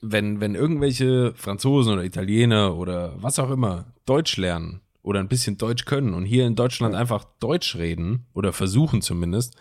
[0.00, 5.58] wenn, wenn irgendwelche Franzosen oder Italiener oder was auch immer Deutsch lernen oder ein bisschen
[5.58, 9.54] Deutsch können und hier in Deutschland einfach Deutsch reden oder versuchen zumindest,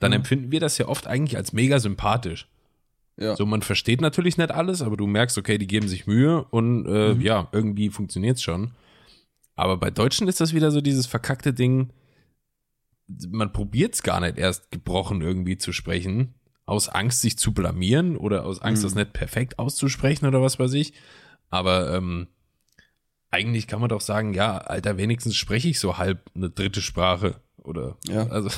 [0.00, 2.48] dann empfinden wir das ja oft eigentlich als mega sympathisch.
[3.16, 3.34] Ja.
[3.34, 6.86] So, man versteht natürlich nicht alles, aber du merkst, okay, die geben sich Mühe und
[6.86, 8.72] äh, ja, irgendwie funktioniert's schon.
[9.54, 11.90] Aber bei Deutschen ist das wieder so dieses verkackte Ding,
[13.28, 16.34] man probiert's gar nicht erst gebrochen irgendwie zu sprechen,
[16.66, 20.74] aus Angst, sich zu blamieren oder aus Angst, das nicht perfekt auszusprechen oder was weiß
[20.74, 20.92] ich.
[21.50, 22.28] Aber ähm,
[23.30, 27.36] eigentlich kann man doch sagen, ja, Alter, wenigstens spreche ich so halb eine dritte Sprache.
[27.62, 28.26] Oder Ja.
[28.28, 28.48] also,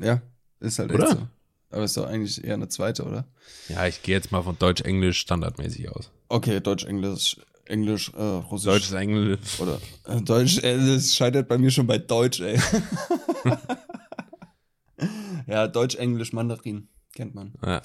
[0.00, 0.22] Ja,
[0.60, 1.04] ist halt Oder?
[1.08, 1.28] echt so.
[1.70, 3.26] Aber ist doch eigentlich eher eine zweite, oder?
[3.68, 6.10] ja, ich gehe jetzt mal von Deutsch-Englisch standardmäßig aus.
[6.28, 8.66] Okay, Deutsch, Englisch, äh, Russisch.
[8.66, 9.58] Deutsch, Englisch.
[9.58, 12.58] Oder äh, Deutsch, äh, das scheitert bei mir schon bei Deutsch, ey.
[15.46, 16.88] ja, Deutsch, Englisch, Mandarin.
[17.14, 17.54] Kennt man.
[17.64, 17.82] Ja.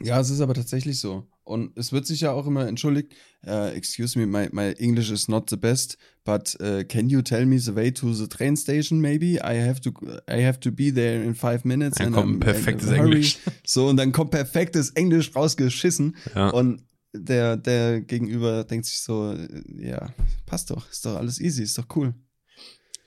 [0.00, 1.26] Ja, es ist aber tatsächlich so.
[1.44, 3.12] Und es wird sich ja auch immer entschuldigt,
[3.46, 7.44] uh, excuse me, my, my English is not the best, but uh, can you tell
[7.46, 9.40] me the way to the train station maybe?
[9.44, 9.90] I have to
[10.30, 11.98] I have to be there in five minutes.
[11.98, 12.90] Dann and kommt I'm- perfektes.
[12.90, 13.38] Englisch.
[13.66, 16.16] So, und dann kommt perfektes Englisch rausgeschissen.
[16.34, 16.50] Ja.
[16.50, 16.82] Und
[17.14, 20.14] der, der Gegenüber denkt sich so, äh, ja,
[20.46, 22.14] passt doch, ist doch alles easy, ist doch cool.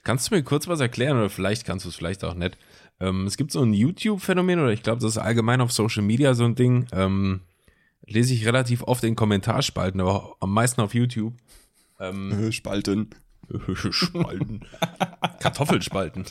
[0.04, 2.56] Kannst du mir kurz was erklären oder vielleicht kannst du es vielleicht auch nicht?
[3.00, 6.34] Ähm, es gibt so ein YouTube-Phänomen oder ich glaube, das ist allgemein auf Social Media
[6.34, 6.86] so ein Ding.
[6.92, 7.40] Ähm,
[8.06, 11.34] lese ich relativ oft in Kommentarspalten, aber am meisten auf YouTube.
[12.00, 13.10] Ähm, Spalten.
[13.90, 14.60] Spalten.
[15.40, 16.24] Kartoffelspalten.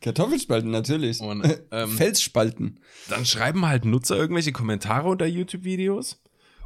[0.00, 1.20] Kartoffelspalten, natürlich.
[1.20, 2.80] Und, ähm, Felsspalten.
[3.10, 6.22] dann schreiben halt Nutzer irgendwelche Kommentare unter YouTube-Videos.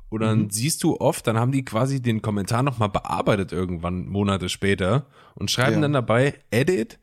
[0.08, 4.50] Und dann siehst du oft, dann haben die quasi den Kommentar nochmal bearbeitet irgendwann Monate
[4.50, 5.80] später und schreiben Ja.
[5.80, 6.98] dann dabei, Edit,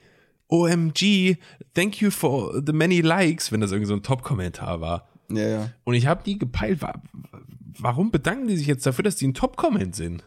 [0.47, 1.37] OMG,
[1.73, 5.08] thank you for the many likes, wenn das irgendwie so ein Top-Kommentar war.
[5.31, 5.71] Ja, ja.
[5.83, 7.01] Und ich habe nie gepeilt, wa-
[7.77, 10.23] warum bedanken die sich jetzt dafür, dass die ein Top-Comment sind?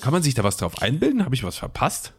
[0.00, 1.24] Kann man sich da was drauf einbilden?
[1.24, 2.12] Habe ich was verpasst?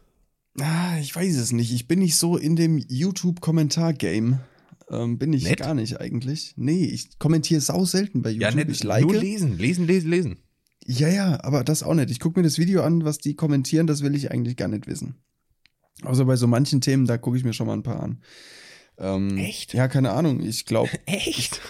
[0.59, 1.73] Ah, ich weiß es nicht.
[1.73, 4.39] Ich bin nicht so in dem YouTube-Kommentar-Game.
[4.89, 5.59] Ähm, bin ich Nett?
[5.59, 6.53] gar nicht eigentlich.
[6.57, 8.49] Nee, ich kommentiere sau selten bei YouTube.
[8.49, 9.03] Ja, nicht, ich like.
[9.03, 10.37] nur lesen, lesen, lesen, lesen.
[10.85, 12.11] Ja, ja, aber das auch nicht.
[12.11, 14.85] Ich gucke mir das Video an, was die kommentieren, das will ich eigentlich gar nicht
[14.87, 15.15] wissen.
[16.03, 18.21] Außer bei so manchen Themen, da gucke ich mir schon mal ein paar an.
[19.03, 19.73] Ähm, Echt?
[19.73, 20.41] Ja, keine Ahnung.
[20.41, 21.61] Ich glaube, Echt?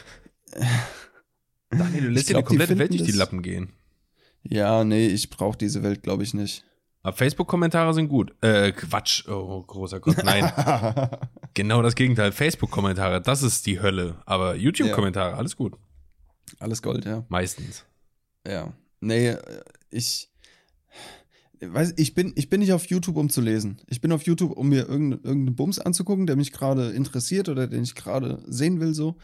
[1.71, 3.73] Daniel, du lässt dir die komplette die Welt durch die Lappen gehen.
[4.43, 6.63] ja, nee, ich brauche diese Welt, glaube ich, nicht.
[7.01, 8.33] Aber Facebook-Kommentare sind gut.
[8.41, 9.27] Äh, Quatsch.
[9.27, 10.23] Oh, großer Gott.
[10.23, 10.49] Nein.
[11.53, 12.31] genau das Gegenteil.
[12.31, 14.21] Facebook-Kommentare, das ist die Hölle.
[14.25, 15.75] Aber YouTube-Kommentare, alles gut.
[16.59, 17.25] Alles Gold, ja.
[17.27, 17.83] Meistens.
[18.47, 18.71] Ja.
[19.01, 20.29] Nee, äh, ich.
[21.71, 23.77] Weiß, ich bin, ich bin nicht auf YouTube, um zu lesen.
[23.87, 27.67] Ich bin auf YouTube, um mir irgendeinen irgendeinen Bums anzugucken, der mich gerade interessiert oder
[27.67, 29.15] den ich gerade sehen will, so.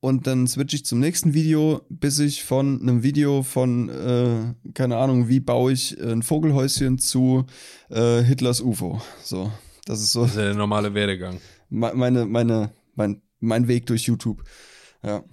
[0.00, 4.98] Und dann switche ich zum nächsten Video, bis ich von einem Video von, äh, keine
[4.98, 7.46] Ahnung, wie baue ich ein Vogelhäuschen zu
[7.88, 9.00] äh, Hitlers UFO.
[9.22, 9.50] So,
[9.86, 11.40] das ist so Das ist ja der normale Werdegang.
[11.70, 14.44] me- meine, meine, mein, mein Weg durch YouTube.
[15.02, 15.24] Ja.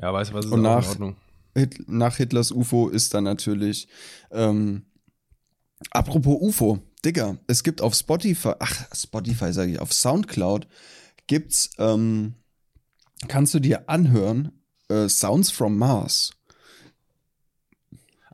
[0.00, 1.16] Ja, weißt du, was ist Und nach- in Ordnung?
[1.54, 3.88] Hit, nach Hitlers UFO ist dann natürlich,
[4.30, 4.84] ähm,
[5.90, 10.66] apropos UFO, Digga, es gibt auf Spotify, ach, Spotify sage ich, auf Soundcloud
[11.26, 12.34] gibt's, ähm,
[13.28, 14.52] kannst du dir anhören,
[14.88, 16.32] äh, Sounds from Mars.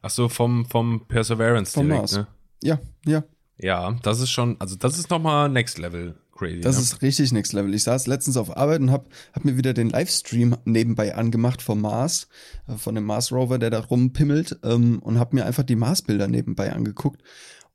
[0.03, 2.13] Ach so, vom, vom Perseverance Vom direkt, Mars.
[2.13, 2.27] ne?
[2.63, 3.25] Ja, ja,
[3.59, 6.61] Ja, das ist schon, also das ist nochmal Next Level crazy.
[6.61, 6.83] Das ne?
[6.83, 7.75] ist richtig Next Level.
[7.75, 11.81] Ich saß letztens auf Arbeit und hab, hab mir wieder den Livestream nebenbei angemacht vom
[11.81, 12.29] Mars,
[12.67, 16.29] äh, von dem Mars Rover, der da rumpimmelt, ähm, und hab mir einfach die Mars-Bilder
[16.29, 17.23] nebenbei angeguckt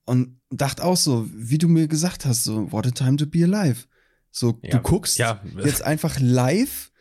[0.05, 3.43] und dachte auch so, wie du mir gesagt hast, so, what a time to be
[3.43, 3.86] alive.
[4.32, 5.41] So, Ja, du guckst ja.
[5.63, 6.91] jetzt einfach live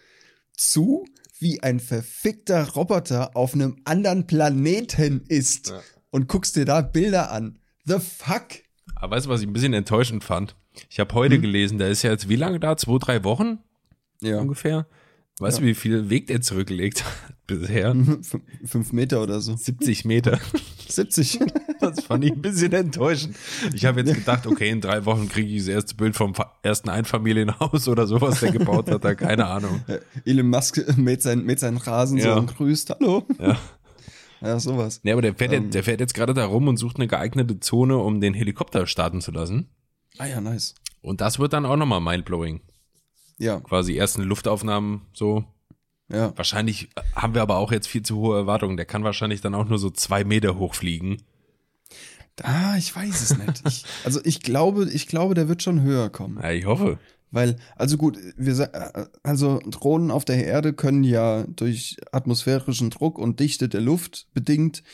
[0.56, 1.04] zu,
[1.38, 5.80] wie ein verfickter Roboter auf einem anderen Planeten ist Ja.
[6.10, 7.58] und guckst dir da Bilder an.
[7.84, 8.46] The fuck?
[8.96, 10.56] Aber weißt du, was ich ein bisschen enttäuschend fand?
[10.90, 12.76] Ich habe heute gelesen, der ist ja jetzt wie lange da?
[12.76, 13.58] Zwei, drei Wochen
[14.20, 14.40] Ja.
[14.40, 14.86] ungefähr.
[15.40, 15.62] Weißt Ja.
[15.62, 17.92] du, wie viel Weg der zurückgelegt hat bisher?
[17.94, 19.56] Fün- Fünf Meter oder so.
[19.56, 20.38] 70 Meter.
[20.88, 21.40] 70.
[21.80, 23.36] Das fand ich ein bisschen enttäuschend.
[23.74, 26.88] Ich habe jetzt gedacht, okay, in drei Wochen kriege ich das erste Bild vom ersten
[26.88, 29.82] Einfamilienhaus oder sowas, der gebaut hat, da keine Ahnung.
[30.24, 32.34] Elon Musk mäht, sein, mäht seinen Rasen Ja.
[32.34, 32.90] so und grüßt.
[32.90, 33.26] Hallo.
[33.40, 33.58] Ja.
[34.40, 35.00] Ja, sowas.
[35.02, 35.64] Nee, aber der fährt, Ähm.
[35.64, 38.86] jetzt, der fährt jetzt gerade da rum und sucht eine geeignete Zone, um den Helikopter
[38.86, 39.68] starten zu lassen.
[40.18, 40.74] Ah ja, nice.
[41.00, 42.60] Und das wird dann auch nochmal mindblowing.
[43.38, 45.44] Ja, Quasi ersten Luftaufnahmen so.
[46.08, 46.32] ja.
[46.36, 48.76] Wahrscheinlich haben wir aber auch jetzt viel zu hohe Erwartungen.
[48.76, 51.22] Der kann wahrscheinlich dann auch nur so zwei Meter hochfliegen.
[52.42, 53.62] Ah, ich weiß es nicht.
[53.66, 56.38] Ich, also ich glaube, ich glaube, der wird schon höher kommen.
[56.42, 56.98] Ja, ich hoffe.
[57.30, 58.70] Weil, also gut, wir
[59.24, 64.84] also Drohnen auf der Erde können ja durch atmosphärischen Druck und Dichte der Luft bedingt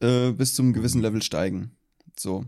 [0.00, 1.76] äh, bis zum gewissen Level steigen.
[2.18, 2.46] So.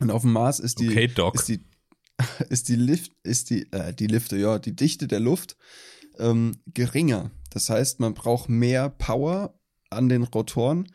[0.00, 1.60] Und auf dem Mars ist die, Okay, ist die,
[2.48, 5.56] ist die Lift, ist die, äh, die Lifte, ja, die Dichte der Luft
[6.18, 7.30] ähm, geringer.
[7.50, 9.58] Das heißt, man braucht mehr Power
[9.90, 10.92] an den Rotoren,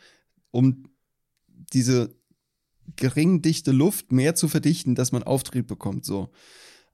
[0.51, 0.89] um
[1.73, 2.15] diese
[2.95, 6.05] gering dichte Luft mehr zu verdichten, dass man Auftrieb bekommt.
[6.05, 6.31] So.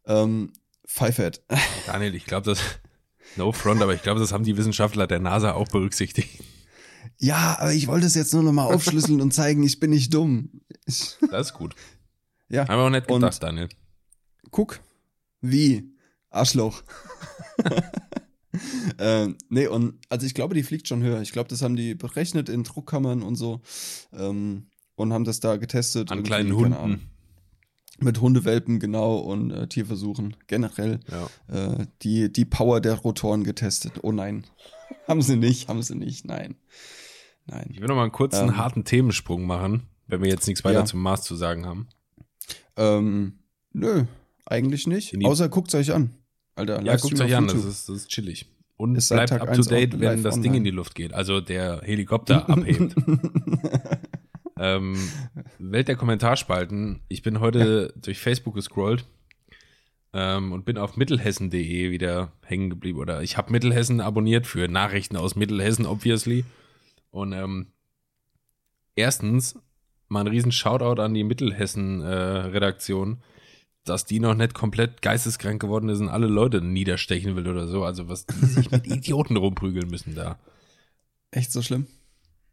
[0.05, 0.51] Ähm,
[0.87, 1.41] Pfeifert.
[1.87, 2.59] Daniel, ich glaube, das.
[3.37, 6.41] No front, aber ich glaube, das haben die Wissenschaftler der NASA auch berücksichtigt.
[7.17, 10.13] Ja, aber ich wollte es jetzt nur noch mal aufschlüsseln und zeigen, ich bin nicht
[10.13, 10.61] dumm.
[10.85, 11.75] Ich, Das ist gut.
[12.49, 13.69] Ja, Haben wir auch nicht Und- gedacht, Daniel.
[14.51, 14.79] guck.
[15.41, 15.91] Wie?
[16.29, 16.83] Arschloch.
[18.99, 21.21] ähm, nee, und also ich glaube, die fliegt schon höher.
[21.21, 23.61] Ich glaube, das haben die berechnet in Druckkammern und so.
[24.13, 26.11] Ähm, und haben das da getestet.
[26.11, 26.55] An kleinen.
[26.55, 27.09] Hunden.
[27.99, 30.99] Mit Hundewelpen, genau, und äh, Tierversuchen generell.
[31.09, 31.29] Ja.
[31.77, 33.93] Äh, die, die Power der Rotoren getestet.
[34.03, 34.45] Oh nein.
[35.07, 36.55] haben sie nicht, haben sie nicht, nein.
[37.45, 37.67] Nein.
[37.71, 38.57] Ich will noch mal einen kurzen, Ähm.
[38.57, 40.85] harten Themensprung machen, wenn wir jetzt nichts weiter Ja.
[40.85, 41.87] zum Mars zu sagen haben.
[42.77, 43.39] Ähm,
[43.73, 44.05] nö,
[44.45, 45.15] eigentlich nicht.
[45.23, 46.11] Außer guckt's euch an.
[46.55, 48.47] Alter, Ja, guckt euch an, das ist, das ist chillig.
[48.77, 50.57] Und Ist seit bleibt up to date, wenn das Ding online.
[50.57, 51.13] in die Luft geht.
[51.13, 52.95] Also der Helikopter abhebt.
[54.59, 54.97] ähm,
[55.59, 57.01] Welt der Kommentarspalten.
[57.07, 59.05] Ich bin heute durch Facebook gescrollt
[60.11, 62.99] ähm, und bin auf mittelhessen.de wieder hängen geblieben.
[62.99, 66.43] Oder ich habe Mittelhessen abonniert für Nachrichten aus Mittelhessen, obviously.
[67.11, 67.67] Und ähm,
[68.95, 69.57] erstens
[70.07, 73.21] mal ein riesen Shoutout an die Mittelhessen-Redaktion,
[73.83, 77.83] dass die noch nicht komplett geisteskrank geworden ist und alle Leute niederstechen will oder so.
[77.83, 80.39] Also was die sich mit Idioten rumprügeln müssen da.
[81.31, 81.87] Echt so schlimm?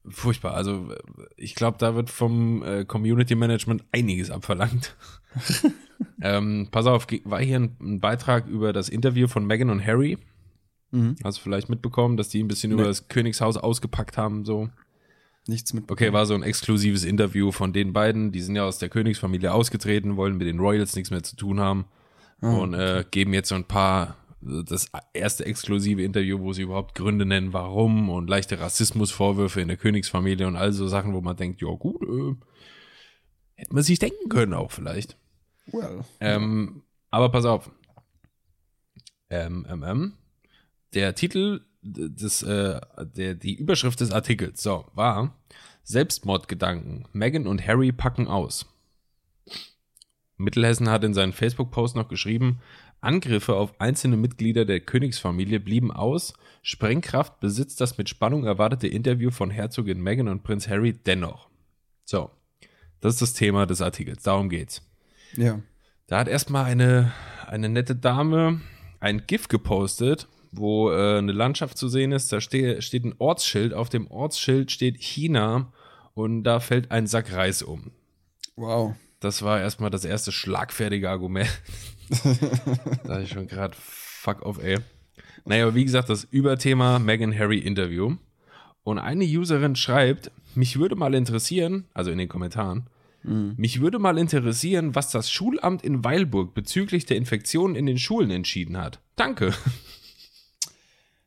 [0.08, 0.54] Furchtbar.
[0.54, 0.98] Also äh,
[1.36, 4.96] ich glaube, da wird vom äh, Community Management einiges abverlangt.
[6.20, 10.18] ähm, pass auf, war hier ein, ein Beitrag über das Interview von Meghan und Harry.
[10.90, 11.16] Mhm.
[11.24, 12.74] Hast du vielleicht mitbekommen, dass die ein bisschen Nee.
[12.74, 14.68] über das Königshaus ausgepackt haben, so.
[15.48, 15.90] Nichts mit.
[15.90, 18.30] Okay, war so ein exklusives Interview von den beiden.
[18.30, 21.58] Die sind ja aus der Königsfamilie ausgetreten, wollen mit den Royals nichts mehr zu tun
[21.58, 21.86] haben
[22.40, 26.96] Ah, und äh, geben jetzt so ein paar das erste exklusive Interview, wo sie überhaupt
[26.96, 31.36] Gründe nennen, warum und leichte Rassismusvorwürfe in der Königsfamilie und all so Sachen, wo man
[31.36, 32.34] denkt, ja gut, äh,
[33.54, 35.16] hätte man sich denken können auch vielleicht.
[35.66, 36.04] well.
[36.18, 37.70] Ähm, aber pass auf.
[39.30, 40.12] Ähm, ähm, ähm.
[40.94, 42.80] Der Titel des, äh,
[43.16, 45.36] der, die Überschrift des Artikels, so, war
[45.82, 47.08] Selbstmordgedanken.
[47.12, 48.66] Meghan und Harry packen aus.
[50.36, 52.60] Mittelhessen hat in seinem Facebook-Post noch geschrieben,
[53.00, 56.34] Angriffe auf einzelne Mitglieder der Königsfamilie blieben aus.
[56.62, 61.48] Sprengkraft besitzt das mit Spannung erwartete Interview von Herzogin Meghan und Prinz Harry dennoch.
[62.04, 62.30] So,
[63.00, 64.22] das ist das Thema des Artikels.
[64.22, 64.82] Darum geht's.
[65.36, 65.60] Ja.
[66.06, 67.12] Da hat erstmal eine,
[67.48, 68.60] eine nette Dame
[69.00, 72.32] ein GIF gepostet, wo äh, eine Landschaft zu sehen ist.
[72.32, 73.74] Da ste steht ein Ortsschild.
[73.74, 75.72] Auf dem Ortsschild steht China
[76.14, 77.90] und da fällt ein Sack Reis um.
[78.56, 78.94] Wow.
[79.20, 81.48] Das war erstmal das erste schlagfertige Argument.
[83.04, 84.78] da ich schon gerade fuck off, ey.
[85.44, 88.16] Naja, wie gesagt, das Überthema Meghan Harry Interview.
[88.84, 92.88] Und eine Userin schreibt, mich würde mal interessieren, also in den Kommentaren,
[93.24, 98.32] mich würde mal interessieren, was das Schulamt in Weilburg bezüglich der Infektionen in den Schulen
[98.32, 99.00] entschieden hat.
[99.14, 99.54] Danke.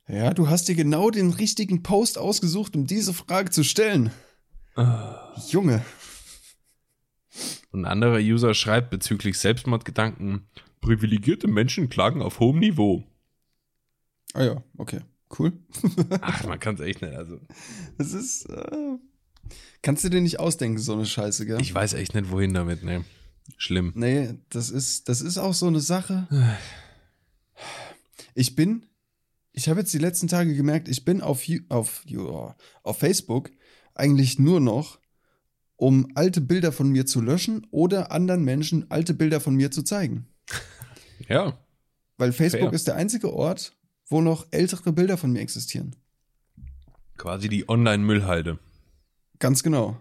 [0.07, 4.11] Ja, du hast dir genau den richtigen Post ausgesucht, um diese Frage zu stellen.
[5.47, 5.83] Junge.
[7.71, 10.47] Und ein anderer User schreibt bezüglich Selbstmordgedanken,
[10.85, 13.03] Privilegierte Menschen klagen auf hohem Niveau.
[14.35, 15.01] Ah ja, okay.
[15.37, 15.53] Cool.
[16.21, 17.15] Ach, man kann es echt nicht.
[17.15, 17.39] Also.
[17.97, 18.45] Das ist.
[18.45, 18.99] Äh,
[19.81, 21.59] kannst du dir nicht ausdenken, so eine Scheiße, gell?
[21.59, 23.03] Ich weiß echt nicht, wohin damit, ne.
[23.57, 23.93] Schlimm.
[23.95, 26.27] Nee, das ist, das ist auch so eine Sache.
[28.35, 28.85] Ich bin,
[29.55, 32.03] ich habe jetzt die letzten Tage gemerkt, ich bin auf, auf,
[32.83, 33.51] auf Facebook
[33.93, 34.99] eigentlich nur noch,
[35.77, 39.83] um alte Bilder von mir zu löschen oder anderen Menschen alte Bilder von mir zu
[39.83, 40.27] zeigen.
[41.29, 41.57] Ja.
[42.17, 42.73] Weil Facebook fair.
[42.73, 43.73] ist der einzige Ort,
[44.09, 45.95] wo noch ältere Bilder von mir existieren.
[47.17, 48.59] Quasi die Online-Müllhalde.
[49.39, 49.97] Ganz genau.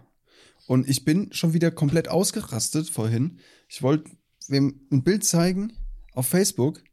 [0.67, 3.39] Und ich bin schon wieder komplett ausgerastet vorhin.
[3.69, 4.11] Ich wollte
[4.49, 5.71] wem ein Bild zeigen
[6.11, 6.83] auf Facebook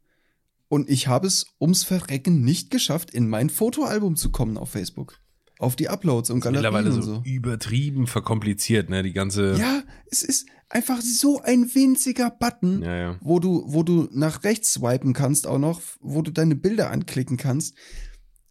[0.73, 5.19] und ich habe es ums Verrecken nicht geschafft, in mein Fotoalbum zu kommen auf Facebook.
[5.59, 7.15] Auf die Uploads und Galerien mittlerweile und so.
[7.15, 7.21] so.
[7.25, 9.03] übertrieben verkompliziert, ne?
[9.03, 9.55] Die ganze.
[9.55, 13.19] Ja, es ist einfach so ein winziger Button, ja, ja.
[13.21, 17.37] wo du, wo du nach rechts swipen kannst auch noch, wo du deine Bilder anklicken
[17.37, 17.75] kannst.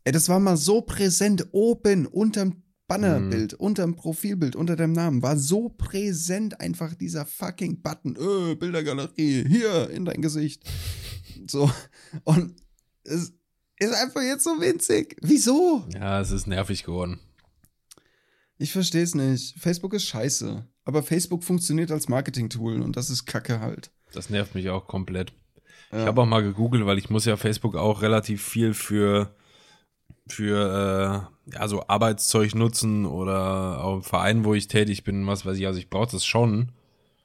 [0.05, 3.59] Ey, das war mal so präsent oben unterm Bannerbild, mhm.
[3.59, 9.91] unterm Profilbild, unter deinem Namen, war so präsent einfach dieser fucking Button, öh, Bildergalerie, hier
[9.91, 10.63] in dein Gesicht.
[11.47, 11.71] So.
[12.25, 12.55] Und
[13.05, 13.33] es
[13.79, 15.17] ist einfach jetzt so winzig.
[15.23, 15.85] Wieso?
[15.93, 17.21] Ja, es ist nervig geworden.
[18.59, 19.59] Ich verstehe es nicht.
[19.59, 20.67] Facebook ist scheiße.
[20.85, 23.91] Aber Facebook funktioniert als Marketing-Tool und das ist Kacke halt.
[24.13, 25.33] Das nervt mich auch komplett.
[25.91, 26.01] Ja.
[26.01, 29.35] Ich habe auch mal gegoogelt, weil ich muss ja Facebook auch relativ viel für
[30.29, 35.45] für äh, ja so Arbeitszeug nutzen oder auch im Verein, wo ich tätig bin, was
[35.45, 35.67] weiß ich.
[35.67, 36.73] Also ich brauche das schon.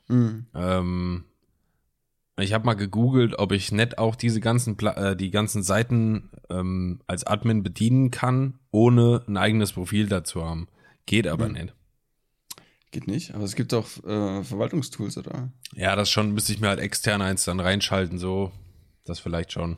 [0.08, 0.48] Mhm.
[0.54, 1.24] Ähm,
[2.40, 6.30] ich habe mal gegoogelt, ob ich nicht auch diese ganzen Pla äh, die ganzen Seiten
[6.50, 10.68] ähm, als Admin bedienen kann, ohne ein eigenes Profil dazu haben.
[11.06, 11.54] Geht aber mhm.
[11.54, 11.74] nicht.
[12.92, 15.52] Geht nicht, aber es gibt auch äh, Verwaltungstools, oder?
[15.74, 18.52] Ja, das schon, müsste ich mir halt extern eins dann reinschalten, so.
[19.04, 19.78] Das vielleicht schon.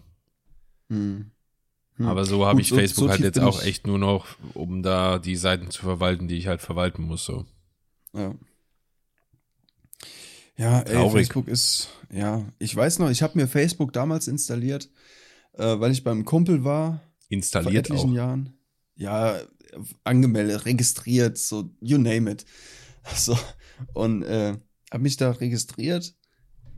[0.89, 1.32] Mhm.
[1.99, 2.07] Hm.
[2.07, 5.20] Aber so habe ich so, Facebook so halt jetzt auch echt nur noch, um da
[5.20, 7.26] die Seiten zu verwalten, die ich halt verwalten muss.
[7.26, 7.45] So.
[8.14, 8.34] Ja.
[10.60, 14.89] Ja, ey, Facebook ist, ja, ich weiß noch, ich habe mir Facebook damals installiert,
[15.53, 16.99] äh, weil ich beim Kumpel war.
[17.30, 18.16] Installiert vor etlichen auch.
[18.16, 18.53] Jahren.
[18.95, 19.39] Ja,
[20.03, 22.45] angemeldet, registriert, so, you name it.
[23.16, 23.39] So,
[23.93, 24.57] und äh,
[24.91, 26.14] habe mich da registriert,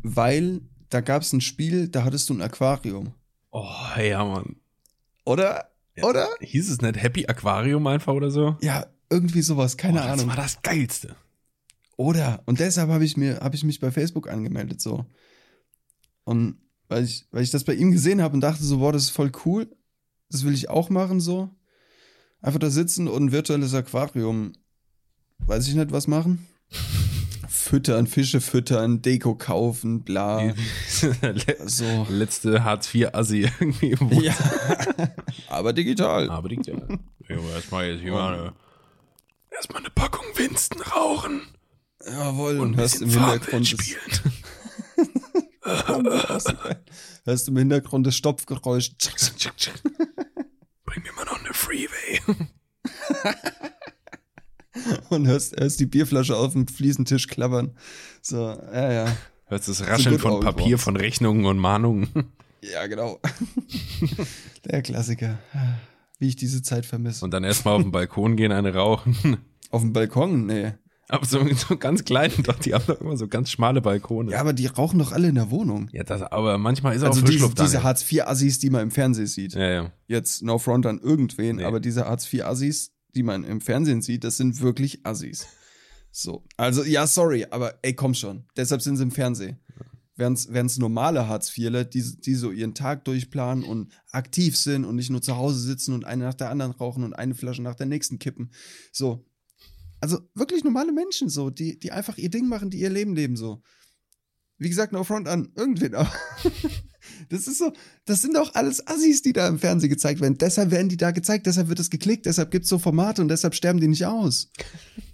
[0.04, 3.16] weil da gab es ein Spiel, da hattest du ein Aquarium.
[3.50, 3.66] Oh,
[4.00, 4.58] ja, Mann.
[5.26, 5.72] Oder?
[5.96, 6.30] Ja, oder?
[6.40, 8.56] Hieß es nicht Happy Aquarium einfach oder so?
[8.62, 10.28] Ja, irgendwie sowas, keine oh, das Ahnung.
[10.28, 11.16] Das war das Geilste.
[12.02, 12.42] Oder?
[12.46, 15.06] Und deshalb habe ich mir, habe ich mich bei Facebook angemeldet, so.
[16.24, 19.04] Und weil ich, weil ich das bei ihm gesehen habe und dachte so, boah, das
[19.04, 19.70] ist voll cool.
[20.30, 21.50] Das will ich auch machen, so.
[22.42, 24.54] Einfach da sitzen und ein virtuelles Aquarium,
[25.40, 26.48] weiß ich nicht, was machen
[27.72, 30.54] füttern, Fische füttern, Deko kaufen, bla.
[31.66, 32.08] so.
[32.10, 34.26] Letzte Hartz-IV-Assi irgendwie.
[34.26, 34.34] Ja.
[35.48, 36.30] Aber digital.
[36.30, 37.00] Aber digital.
[37.54, 38.54] erstmal jetzt hier mal eine,
[39.52, 41.42] erstmal eine Packung Winston rauchen.
[42.06, 44.00] Jawohl, und, und hörst im Hintergrund spielen.
[47.26, 48.92] hörst im Hintergrund das Stopfgeräusch.
[50.86, 52.20] Bring mir mal noch eine Freeway
[55.10, 57.76] und hörst, hörst die Bierflasche auf dem Fliesentisch klappern.
[58.22, 59.18] So, ja, ja.
[59.46, 62.32] Hörst das Rascheln von Papier, von Rechnungen und Mahnungen.
[62.62, 63.20] Ja, genau.
[64.66, 65.40] Der Klassiker.
[66.20, 67.26] Wie ich diese Zeit vermisse.
[67.26, 69.38] Und dann erstmal auf den Balkon gehen, eine rauchen.
[69.72, 70.46] Auf dem Balkon?
[70.46, 70.74] Nee.
[71.12, 74.32] Aber so, so ganz klein, doch, die haben doch immer so ganz schmale Balkone.
[74.32, 75.90] Ja, aber die rauchen doch alle in der Wohnung.
[75.92, 79.28] Ja, das, aber manchmal ist auch also Frischluft diese, diese Hartz-IV-Assis, die man im Fernsehen
[79.28, 79.54] sieht.
[79.54, 79.94] Ja, ja.
[80.08, 81.66] Jetzt no front an irgendwen, nee.
[81.66, 85.48] aber diese Hartz-IV-Assis, die man im Fernsehen sieht, das sind wirklich Assis.
[86.12, 86.46] So.
[86.56, 88.46] Also, ja, sorry, aber ey, komm schon.
[88.56, 89.60] Deshalb sind sie im Fernsehen.
[90.16, 95.10] Wären es normale Hartz-IVler, die, die so ihren Tag durchplanen und aktiv sind und nicht
[95.10, 97.88] nur zu Hause sitzen und eine nach der anderen rauchen und eine Flasche nach der
[97.88, 98.52] nächsten kippen.
[98.92, 99.26] So.
[100.02, 103.36] Also wirklich normale Menschen, so, die, die einfach ihr Ding machen, die ihr Leben leben,
[103.38, 103.62] so.
[104.58, 106.12] Wie gesagt, no front an irgendwen, aber
[107.30, 107.72] das ist so,
[108.06, 110.38] das sind doch alles Assis, die da im Fernsehen gezeigt werden.
[110.38, 113.28] Deshalb werden die da gezeigt, deshalb wird es geklickt, deshalb gibt es so Formate und
[113.28, 114.52] deshalb sterben die nicht aus.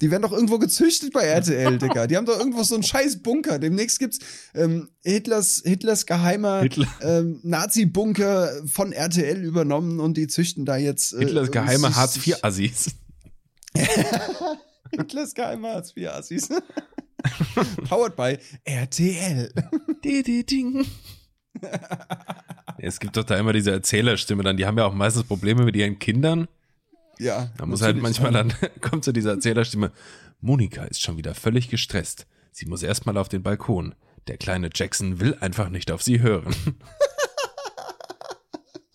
[0.02, 2.08] Die werden doch irgendwo gezüchtet bei RTL, Digga.
[2.08, 3.60] Die haben doch irgendwo so einen scheiß Bunker.
[3.60, 4.20] Demnächst gibt's
[4.54, 6.88] ähm, Hitlers, Hitlers geheimer Hitler.
[7.02, 11.14] ähm, Nazi-Bunker von RTL übernommen und die züchten da jetzt.
[11.14, 12.92] Äh, Hitlers geheime Hartz-IV-Assis.
[14.92, 16.50] Hitlers geheime Hartz-IV-Assis.
[17.90, 19.52] Powered by RTL.
[22.78, 25.76] es gibt doch da immer diese Erzählerstimme dann, die haben ja auch meistens Probleme mit
[25.76, 26.48] ihren Kindern.
[27.20, 27.50] Ja.
[27.58, 29.92] Da muss halt manchmal dann, kommt so diese Erzählerstimme,
[30.40, 32.28] Monika ist schon wieder völlig gestresst.
[32.52, 33.96] Sie muss erstmal auf den Balkon.
[34.28, 36.56] Der kleine Jackson will einfach nicht auf sie hören.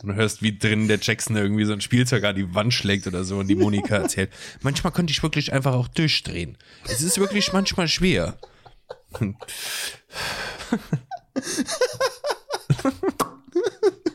[0.03, 3.07] Und du hörst, wie drin der Jackson irgendwie so ein Spielzeug an die Wand schlägt
[3.07, 4.30] oder so und die Monika erzählt.
[4.61, 6.59] Manchmal könnte ich wirklich einfach auch durchdrehen.
[6.84, 8.36] Es ist wirklich manchmal schwer.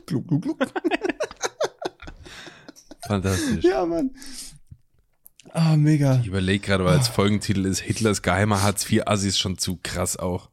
[0.05, 0.59] Gluck, gluck, gluck.
[3.07, 3.63] Fantastisch.
[3.63, 4.11] Ja, Mann.
[5.53, 6.19] Ah, mega.
[6.19, 10.17] Ich überlege gerade, weil als Folgentitel ist Hitlers geheimer Hartz IV Assis schon zu krass
[10.17, 10.49] auch.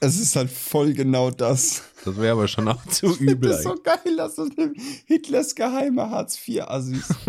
[0.00, 1.82] Es ist halt voll genau das.
[2.04, 3.50] Das wäre aber schon auch zu Das übel.
[3.50, 4.76] ist so geil, dass das nimmt.
[5.06, 7.14] Hitlers geheime Hartz IV Assis.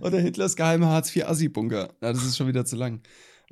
[0.00, 1.90] Oder Hitlers geheime Hartz IV Assi Bunker.
[2.00, 3.00] Ja, das ist schon wieder zu lang,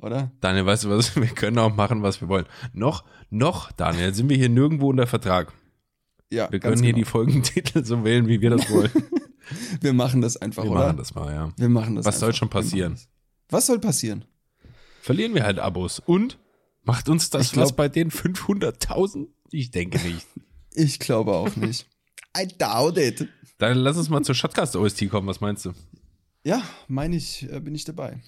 [0.01, 0.31] oder?
[0.41, 1.15] Daniel, weißt du was?
[1.15, 2.45] Wir können auch machen, was wir wollen.
[2.73, 5.53] Noch, noch, Daniel, sind wir hier nirgendwo unter Vertrag.
[6.31, 7.03] Ja, Wir können hier genau.
[7.05, 8.91] die Folgentitel so wählen, wie wir das wollen.
[9.81, 10.79] Wir machen das einfach, Wir oder?
[10.85, 11.49] machen das mal, ja.
[11.57, 12.39] Wir machen das Was soll einfach.
[12.39, 12.93] schon Wir machen passieren?
[12.93, 13.09] das.
[13.49, 14.25] Was soll passieren?
[15.01, 15.99] Verlieren wir halt Abos.
[15.99, 16.39] Und
[16.83, 19.27] macht uns das glaub- was bei den 500.000?
[19.51, 20.27] Ich denke nicht.
[20.73, 21.87] Ich glaube auch nicht.
[22.37, 23.27] I doubt it.
[23.59, 25.27] Dann lass uns mal zur Shotcast OST kommen.
[25.27, 25.73] Was meinst du?
[26.43, 28.21] Ja, meine ich, äh, bin ich dabei.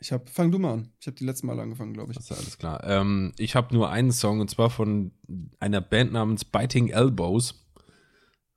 [0.00, 0.92] Ich hab, fang du mal an.
[1.00, 2.18] Ich habe die letzten Mal angefangen, glaube ich.
[2.18, 2.82] Ist alles klar.
[2.84, 5.12] Ähm, ich habe nur einen Song und zwar von
[5.58, 7.66] einer Band namens Biting Elbows.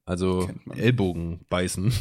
[0.06, 0.50] Also.
[0.76, 1.94] Ellbogen beißen.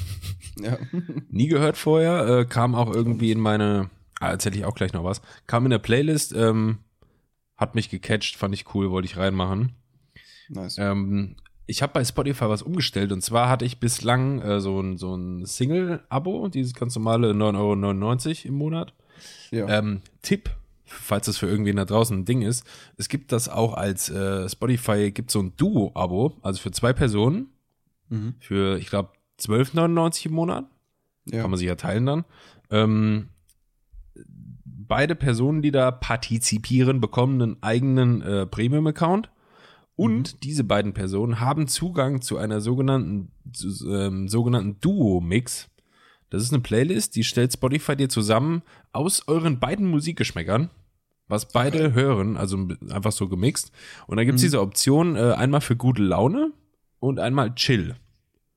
[0.60, 0.78] Ja.
[1.30, 3.90] Nie gehört vorher, äh, kam auch irgendwie in meine,
[4.20, 6.78] ah, erzähle ich auch gleich noch was, kam in der Playlist, ähm,
[7.56, 9.72] hat mich gecatcht, fand ich cool, wollte ich reinmachen.
[10.48, 10.78] nice.
[10.78, 14.96] Ähm, ich habe bei Spotify was umgestellt und zwar hatte ich bislang äh, so ein,
[14.96, 18.94] so ein Single-Abo, dieses ganz normale 9,99 Euro im Monat.
[19.50, 19.68] ja.
[19.68, 20.50] Ähm, Tipp,
[20.86, 22.64] falls das für irgendwen da draußen ein Ding ist,
[22.96, 27.48] es gibt das auch als äh, Spotify, gibt so ein Duo-Abo, also für zwei Personen,
[28.08, 28.34] mhm.
[28.40, 30.64] für, ich glaube, 12,99 im Monat.
[31.26, 31.42] ja.
[31.42, 32.24] Kann man sich ja teilen dann.
[32.70, 33.28] Ähm,
[34.88, 39.30] beide Personen, die da partizipieren, bekommen einen eigenen äh, Premium-Account.
[39.96, 45.68] Und diese beiden Personen haben Zugang zu einer sogenannten, zu, ähm, sogenannten Duo-Mix.
[46.30, 48.62] Das ist eine Playlist, die stellt Spotify dir zusammen
[48.92, 50.70] aus euren beiden Musikgeschmäckern,
[51.26, 53.72] was beide hören, also einfach so gemixt.
[54.06, 56.52] Und dann gibt's diese Option äh, einmal für gute Laune
[57.00, 57.96] und einmal Chill.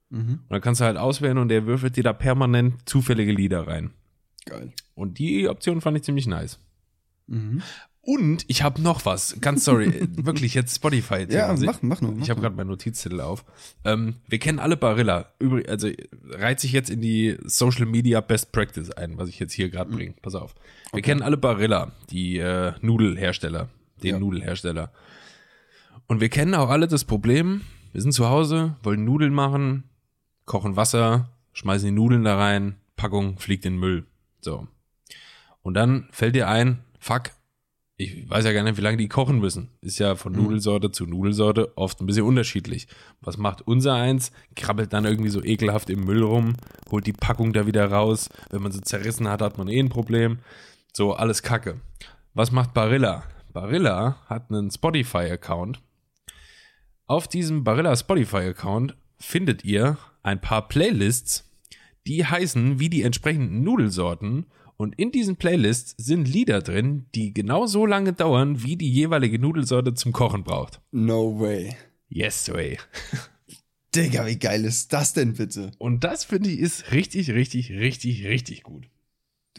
[0.10, 0.42] Mhm.
[0.44, 3.92] Und dann kannst du halt auswählen und der würfelt dir da permanent zufällige Lieder rein.
[4.46, 4.72] Geil.
[4.96, 6.60] Und die Option fand ich ziemlich nice.
[7.28, 7.62] Mhm.
[8.04, 11.28] Und ich habe noch was, ganz sorry, wirklich jetzt Spotify.
[11.30, 12.14] Ja, mach, mach nur.
[12.14, 13.46] Mach Ich habe gerade meinen Notizzettel auf.
[13.86, 15.32] Ähm, wir kennen alle Barilla.
[15.38, 15.88] Übrig, also
[16.32, 19.72] reiht sich jetzt in die Social Media Best Practice ein, was ich jetzt hier Mhm.
[19.72, 20.14] gerade bringe.
[20.24, 20.56] Pass auf.
[20.92, 23.70] Wir kennen alle Barilla, die äh, Nudelhersteller,
[24.02, 24.20] den Ja.
[24.20, 24.92] Nudelhersteller.
[26.08, 27.62] Und wir kennen auch alle das Problem,
[27.92, 29.84] wir sind zu Hause, wollen Nudeln machen,
[30.46, 34.06] kochen Wasser, schmeißen die Nudeln da rein, Packung fliegt in den Müll.
[34.42, 34.68] So.
[35.62, 37.32] Und dann fällt dir ein, fuck,
[38.02, 39.70] ich weiß ja gar nicht, wie lange die kochen müssen.
[39.82, 42.88] Ist ja von Nudelsorte zu Nudelsorte oft ein bisschen unterschiedlich.
[43.22, 44.32] Was macht unser eins?
[44.56, 46.56] Krabbelt dann irgendwie so ekelhaft im Müll rum,
[46.90, 48.30] holt die Packung da wieder raus.
[48.50, 50.40] Wenn man sie zerrissen hat, hat man eh ein Problem.
[50.94, 51.80] So, alles Kacke.
[52.34, 53.24] Was macht Barilla?
[53.54, 55.80] Barilla hat einen Spotify-Account.
[57.06, 61.51] Auf diesem Barilla Spotify-Account findet ihr ein paar Playlists,
[62.08, 64.46] die heißen wie die entsprechenden Nudelsorten.
[64.78, 69.38] Und in diesen Playlists sind Lieder drin, die genau so lange dauern, wie die jeweilige
[69.38, 70.82] Nudelsorte zum Kochen braucht.
[70.92, 71.76] No way.
[72.10, 72.78] Yes, way.
[73.96, 75.72] Digga, wie geil ist das denn bitte?
[75.78, 78.88] Und das finde ich ist richtig, richtig, richtig, richtig gut.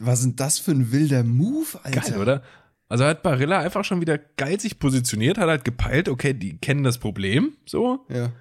[0.01, 2.01] Was sind das für ein wilder Move, Alter?
[2.01, 2.43] Geil, oder?
[2.89, 6.83] Also hat Barilla einfach schon wieder geil sich positioniert, hat halt gepeilt, okay, die kennen
[6.83, 8.31] das Problem, so, Ja.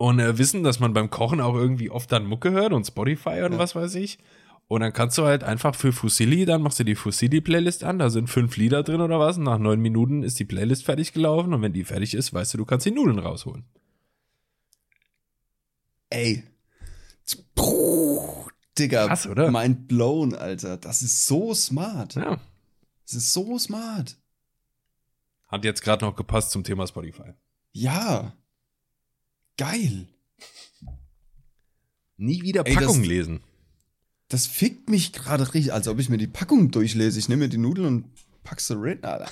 [0.00, 3.42] Und äh, wissen, dass man beim Kochen auch irgendwie oft dann Mucke hört und Spotify
[3.42, 3.58] und Ja.
[3.58, 4.18] was weiß ich.
[4.66, 8.08] Und dann kannst du halt einfach für Fusilli, dann machst du die Fusilli-Playlist an, da
[8.08, 11.52] sind fünf Lieder drin oder was, und nach neun Minuten ist die Playlist fertig gelaufen
[11.52, 13.66] und wenn die fertig ist, weißt du, du kannst die Nudeln rausholen.
[16.08, 16.44] Ey.
[17.54, 18.46] Puh,
[18.78, 19.06] Digga.
[19.06, 19.50] Krass, oder?
[19.50, 20.78] Mind blown, Alter.
[20.78, 22.14] Das ist so smart.
[22.14, 22.40] Ja.
[23.04, 24.16] Das ist so smart.
[25.48, 27.34] Hat jetzt gerade noch gepasst zum Thema Spotify.
[27.72, 28.32] Ja.
[29.60, 30.08] Geil.
[32.16, 33.40] Nie wieder Ey, das- Packung lesen.
[34.28, 37.18] Das fickt mich gerade richtig, als ob ich mir die Packung durchlese.
[37.18, 38.04] Ich nehme mir die Nudeln und
[38.42, 39.30] pack sie rein, Alter.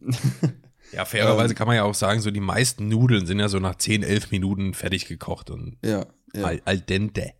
[0.92, 3.74] Ja, fairerweise kann man ja auch sagen, so die meisten Nudeln sind ja so nach
[3.74, 6.44] 10, 11 Minuten fertig gekocht und ja, ja.
[6.44, 7.32] al, al dente.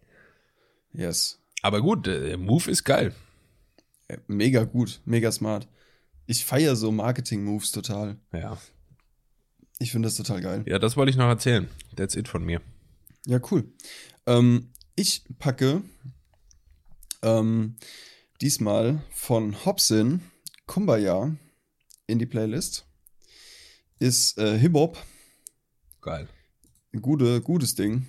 [0.92, 1.40] Yes.
[1.62, 3.14] Aber gut, der Move ist geil.
[4.08, 5.68] Äh, Mega gut, mega smart.
[6.26, 8.16] Ich feiere so Marketing-Moves total.
[8.32, 8.58] Ja.
[9.78, 10.64] Ich finde das total geil.
[10.66, 11.68] Ja, das wollte ich noch erzählen.
[11.96, 12.60] That's it von mir.
[13.26, 13.72] Ja, cool.
[14.26, 15.82] Ähm, ich packe
[17.22, 17.76] ähm,
[18.40, 20.20] diesmal von Hobson
[20.66, 21.36] Kumbaya
[22.06, 22.86] in die Playlist
[23.98, 24.98] ist äh, Hip Hop.
[26.00, 26.28] Geil.
[27.00, 28.06] Gute, gutes Ding.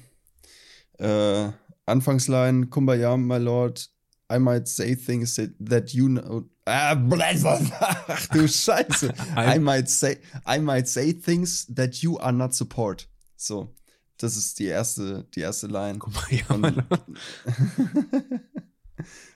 [1.00, 1.52] Äh,
[1.86, 3.90] Anfangsline, Kumbaya, my lord,
[4.30, 6.46] I might say things that, that you know.
[6.66, 6.96] Ah,
[8.08, 9.14] ach du Scheiße.
[9.36, 13.08] I might say, I might say things that you are not support.
[13.38, 13.76] So,
[14.18, 16.00] das ist die erste, die erste Line.
[16.00, 17.02] Kumbaya, my lord.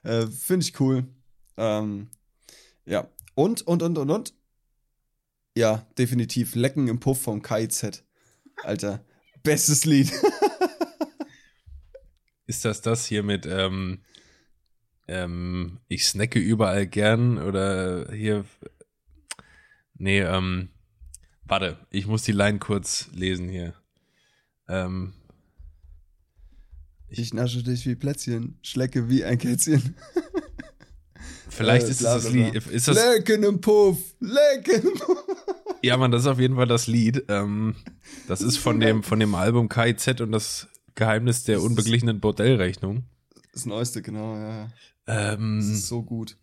[0.03, 1.05] äh, Finde ich cool.
[1.57, 2.09] Ähm,
[2.85, 3.07] ja.
[3.35, 4.33] Und, und, und, und, und.
[5.55, 6.55] Ja, definitiv.
[6.55, 8.03] Lecken im Puff vom KIZ.
[8.63, 9.03] Alter,
[9.43, 10.11] bestes Lied.
[12.47, 14.01] Ist das das hier mit, ähm,
[15.09, 18.45] ähm, ich snacke überall gern oder hier,
[19.95, 20.69] nee, ähm,
[21.45, 23.73] warte, ich muss die Line kurz lesen hier.
[24.67, 25.13] Ähm,
[27.07, 29.95] ich nasche dich wie Plätzchen, schlecke wie ein Kätzchen.
[31.49, 32.55] Vielleicht Äh, ist es das Lied.
[32.67, 35.25] Ist das, Lecken im Puff, lecken im Puff.
[35.81, 37.25] ja, man, das ist auf jeden Fall das Lied.
[37.27, 37.75] Ähm,
[38.27, 43.05] das ist von dem, von dem Album KIZ und das Geheimnis der unbeglichenen Bordellrechnung.
[43.53, 44.69] Das neueste, genau, ja.
[45.09, 46.37] Ähm, Das ist so gut.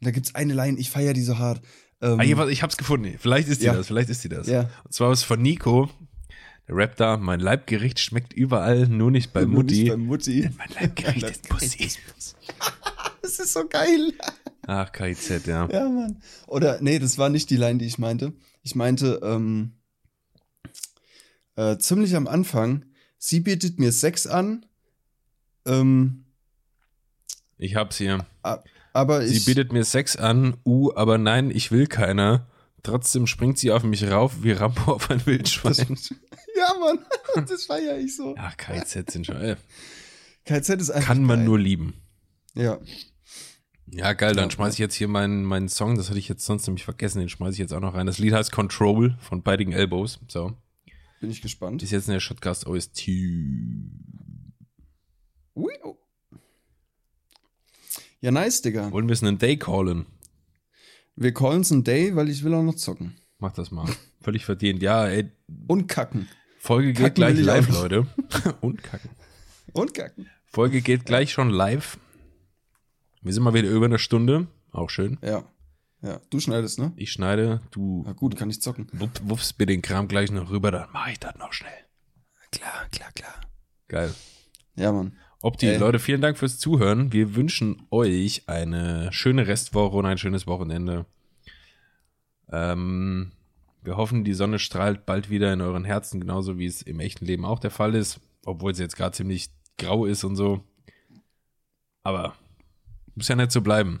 [0.00, 1.60] Da gibt's eine Line, ich feiere die so hart.
[2.00, 3.16] Ähm, ah, warte, ich hab's gefunden.
[3.18, 3.74] Vielleicht ist die Ja.
[3.74, 4.46] das, vielleicht ist die das.
[4.46, 4.70] Ja.
[4.84, 5.88] Und zwar ist von Nico.
[6.68, 9.88] Der rappt da, mein Leibgericht schmeckt überall, nur nicht bei nur nicht Mutti.
[9.90, 10.50] Bei Mutti.
[10.58, 11.88] Mein Leibgericht ist Pussy.
[13.22, 14.12] Das ist so geil.
[14.66, 15.68] Ach, KIZ, ja.
[15.70, 16.22] Ja, Mann.
[16.46, 18.32] Oder, nee, das war nicht die Line, die ich meinte.
[18.62, 19.72] Ich meinte, ähm,
[21.56, 22.84] äh, ziemlich am Anfang,
[23.18, 24.64] sie bietet mir Sex an,
[25.66, 26.24] ähm,
[27.58, 28.24] Ich hab's hier.
[28.92, 32.46] aber Sie bietet mir Sex an, uh, aber nein, ich will keiner.
[32.82, 35.98] Trotzdem springt sie auf mich rauf wie Rambo auf ein das, Wildschwein.
[36.56, 37.00] ja, Mann,
[37.48, 38.34] das feiere ich so.
[38.38, 39.56] Ach, KIZ sind schon, äh,
[40.44, 41.08] KZ ist einfach.
[41.08, 41.46] kann man geil.
[41.46, 41.94] nur lieben.
[42.54, 42.78] Ja.
[43.90, 46.44] Ja, geil, dann Ja, schmeiß ich jetzt hier meinen, meinen Song, das hatte ich jetzt
[46.44, 48.06] sonst nämlich vergessen, den schmeiß ich jetzt auch noch rein.
[48.06, 50.20] Das Lied heißt Control von Biting Elbows.
[50.28, 50.52] So,
[51.20, 51.82] Bin ich gespannt.
[51.82, 53.08] ist jetzt in der Shotcast OST.
[55.54, 55.97] Ui, oh.
[58.20, 58.90] Ja, nice, Digga.
[58.92, 60.06] Wollen wir es einen Day callen?
[61.16, 63.16] Wir callen's ein Day, weil ich will auch noch zocken.
[63.38, 63.88] Mach das mal.
[64.20, 64.82] Völlig verdient.
[64.82, 65.30] Ja, ey,
[65.68, 66.28] Und kacken.
[66.58, 67.68] Folge geht Kacken gleich will ich live.
[67.70, 68.06] Leute.
[68.60, 69.10] Und kacken.
[69.72, 70.28] Und kacken.
[70.46, 71.98] Folge geht gleich schon live.
[73.22, 74.48] Wir sind mal wieder über eine Stunde.
[74.72, 75.18] Auch schön.
[75.22, 75.44] Ja.
[76.02, 76.20] Ja.
[76.30, 76.92] Du schneidest, ne?
[76.96, 78.88] Ich schneide, du Na gut, kann ich zocken.
[78.92, 81.72] wupp, wuppst mir den Kram gleich noch rüber, dann mach ich das noch schnell.
[82.52, 83.34] Klar, klar, klar.
[83.88, 84.14] Geil.
[84.76, 85.16] Ja, Mann.
[85.40, 85.76] Opti, Ey.
[85.76, 87.12] Leute, vielen Dank fürs Zuhören.
[87.12, 91.06] Wir wünschen euch eine schöne Restwoche und ein schönes Wochenende.
[92.50, 93.30] Ähm,
[93.82, 97.24] wir hoffen, die Sonne strahlt bald wieder in euren Herzen, genauso wie es im echten
[97.24, 100.64] Leben auch der Fall ist, obwohl es jetzt gerade ziemlich grau ist und so.
[102.02, 102.34] Aber
[103.14, 104.00] muss ja nicht so bleiben.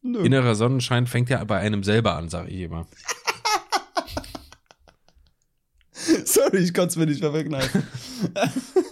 [0.00, 0.24] Nö.
[0.24, 2.86] Innerer Sonnenschein fängt ja bei einem selber an, sage ich immer.
[6.24, 7.30] Sorry, ich konnte es mir nicht mehr.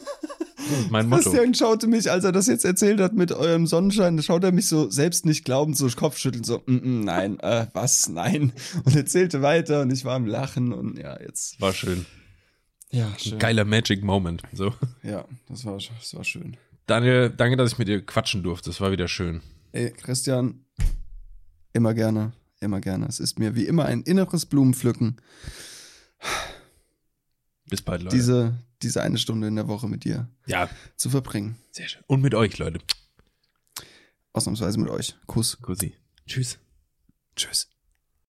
[0.90, 1.22] Mein Motto.
[1.22, 4.52] Christian schaute mich, als er das jetzt erzählt hat mit eurem Sonnenschein, da schaut er
[4.52, 8.52] mich so selbst nicht glaubend, so Kopfschütteln, so, mm, mm, nein, äh, was, nein.
[8.84, 11.60] Und erzählte weiter und ich war am Lachen und ja, jetzt.
[11.60, 12.06] War schön.
[12.90, 13.38] Ja, schön.
[13.38, 14.42] Geiler Magic Moment.
[14.52, 14.72] So.
[15.02, 16.56] Ja, das war, das war schön.
[16.86, 18.70] Daniel, danke, dass ich mit dir quatschen durfte.
[18.70, 19.42] Das war wieder schön.
[19.72, 20.64] Ey, Christian,
[21.72, 23.06] immer gerne, immer gerne.
[23.06, 25.16] Es ist mir wie immer ein inneres Blumenpflücken,
[27.68, 28.16] Bis bald, Leute.
[28.16, 31.56] diese, diese eine Stunde in der Woche mit dir ja, zu verbringen.
[31.70, 32.02] sehr schön.
[32.06, 32.80] Und mit euch, Leute.
[34.32, 35.16] Ausnahmsweise mit euch.
[35.26, 35.58] Kuss.
[35.60, 35.94] Kussi.
[36.26, 36.58] Tschüss.
[37.34, 37.68] Tschüss.